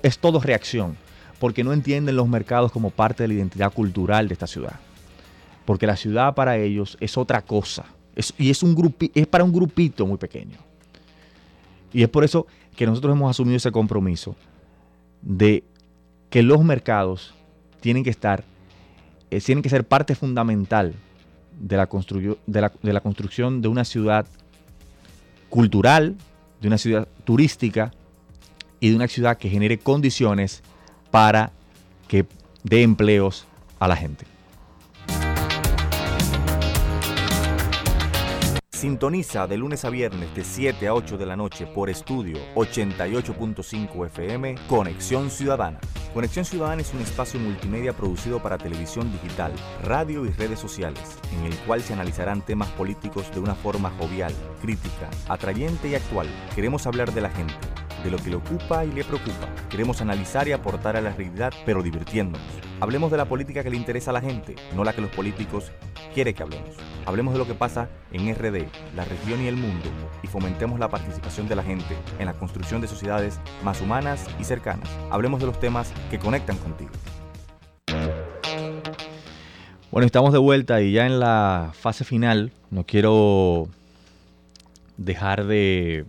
[0.03, 0.97] es todo reacción
[1.41, 4.79] porque no entienden los mercados como parte de la identidad cultural de esta ciudad.
[5.65, 7.87] Porque la ciudad para ellos es otra cosa.
[8.37, 10.59] y es, un es para un grupito muy pequeño.
[11.93, 12.47] Y es por eso
[12.77, 14.37] que nosotros hemos asumido ese compromiso
[15.23, 15.65] de
[16.29, 17.35] que los mercados
[17.81, 18.45] tienen que estar,
[19.31, 20.95] eh, tienen que ser parte fundamental
[21.59, 21.89] de la,
[22.83, 24.27] de la construcción de una ciudad
[25.49, 26.17] cultural,
[26.61, 27.93] de una ciudad turística
[28.81, 30.63] y de una ciudad que genere condiciones
[31.11, 31.53] para
[32.09, 32.27] que
[32.65, 33.47] dé empleos
[33.79, 34.27] a la gente.
[38.71, 44.07] Sintoniza de lunes a viernes de 7 a 8 de la noche por estudio 88.5
[44.07, 45.79] FM Conexión Ciudadana.
[46.15, 49.53] Conexión Ciudadana es un espacio multimedia producido para televisión digital,
[49.85, 54.33] radio y redes sociales, en el cual se analizarán temas políticos de una forma jovial,
[54.63, 56.27] crítica, atrayente y actual.
[56.55, 57.55] Queremos hablar de la gente
[58.03, 59.49] de lo que le ocupa y le preocupa.
[59.69, 62.47] Queremos analizar y aportar a la realidad, pero divirtiéndonos.
[62.81, 65.71] Hablemos de la política que le interesa a la gente, no la que los políticos
[66.15, 66.71] quieren que hablemos.
[67.07, 69.89] Hablemos de lo que pasa en RD, la región y el mundo,
[70.23, 74.45] y fomentemos la participación de la gente en la construcción de sociedades más humanas y
[74.45, 74.89] cercanas.
[75.11, 76.91] Hablemos de los temas que conectan contigo.
[79.91, 82.53] Bueno, estamos de vuelta y ya en la fase final.
[82.71, 83.69] No quiero
[84.97, 86.05] dejar de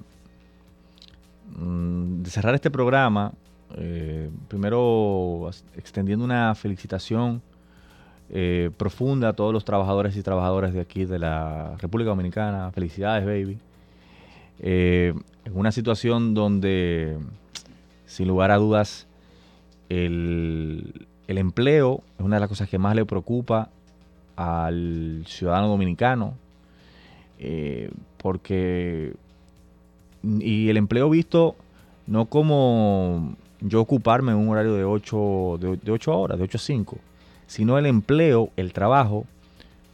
[1.58, 3.34] Mm, de cerrar este programa,
[3.76, 7.42] eh, primero extendiendo una felicitación
[8.30, 12.72] eh, profunda a todos los trabajadores y trabajadoras de aquí de la República Dominicana.
[12.72, 13.60] Felicidades, baby.
[14.60, 17.18] Eh, en una situación donde,
[18.06, 19.08] sin lugar a dudas,
[19.90, 23.70] el, el empleo es una de las cosas que más le preocupa
[24.38, 26.36] al ciudadano dominicano,
[28.18, 29.14] porque
[30.24, 31.56] y el empleo visto
[32.08, 36.62] no como yo ocuparme en un horario de 8, de, 8 horas, de 8 a
[36.62, 36.98] 5,
[37.48, 39.26] sino el empleo, el trabajo,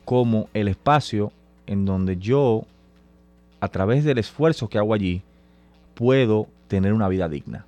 [0.05, 1.31] como el espacio
[1.65, 2.63] en donde yo,
[3.59, 5.21] a través del esfuerzo que hago allí,
[5.95, 7.65] puedo tener una vida digna,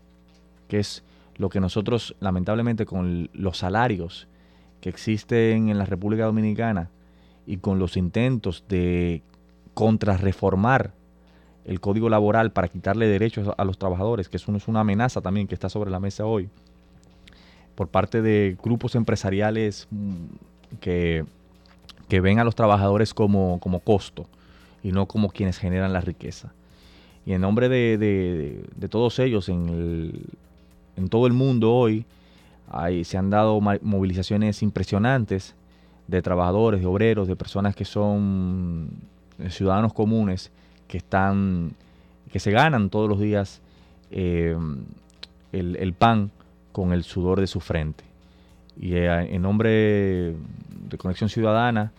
[0.67, 1.03] que es
[1.37, 4.27] lo que nosotros, lamentablemente, con los salarios
[4.81, 6.89] que existen en la República Dominicana
[7.45, 9.21] y con los intentos de
[9.73, 10.91] contrarreformar
[11.69, 15.45] el código laboral para quitarle derechos a los trabajadores, que eso es una amenaza también
[15.45, 16.49] que está sobre la mesa hoy,
[17.75, 21.25] por parte de grupos empresariales mm, que,
[22.07, 24.25] que ven a los trabajadores como, como costo
[24.81, 26.51] y no como quienes generan la riqueza.
[27.23, 30.11] Y en nombre de, todos ellos, en,
[30.97, 32.03] en, todo el mundo hoy,
[32.71, 35.53] hay, se han dado movilizaciones impresionantes
[36.07, 38.89] de trabajadores, de obreros, de personas que son
[39.49, 40.51] ciudadanos comunes
[40.89, 41.71] que están,
[42.33, 43.61] que se ganan todos los días
[44.11, 44.57] eh,
[45.53, 46.31] el, pan
[46.73, 48.03] con el sudor de su frente.
[48.77, 50.35] Y eh, en nombre
[50.89, 51.91] de Conexión Ciudadana,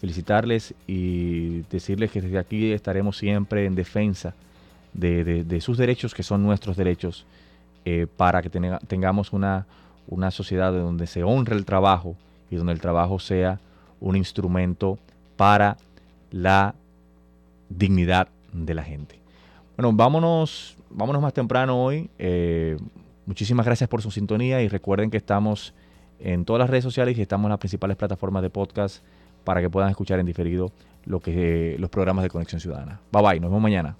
[0.00, 4.34] felicitarles y decirles que desde aquí estaremos siempre en defensa
[4.94, 7.26] de, sus derechos, que son nuestros derechos,
[7.84, 9.66] eh, para que tengamos una,
[10.08, 12.16] una sociedad donde se honre el trabajo
[12.50, 13.60] y donde el trabajo sea
[14.00, 14.98] un instrumento
[15.36, 15.76] para
[16.30, 16.74] la
[17.68, 19.20] dignidad de la gente.
[19.76, 22.10] Bueno, vámonos, vámonos más temprano hoy.
[22.18, 22.76] Eh,
[23.26, 25.74] muchísimas gracias por su sintonía y recuerden que estamos
[26.18, 29.04] en todas las redes sociales y estamos en las principales plataformas de podcast
[29.44, 30.72] para que puedan escuchar en diferido
[31.04, 33.00] lo que, los programas de Conexión Ciudadana.
[33.12, 33.96] Bye bye, nos vemos mañana.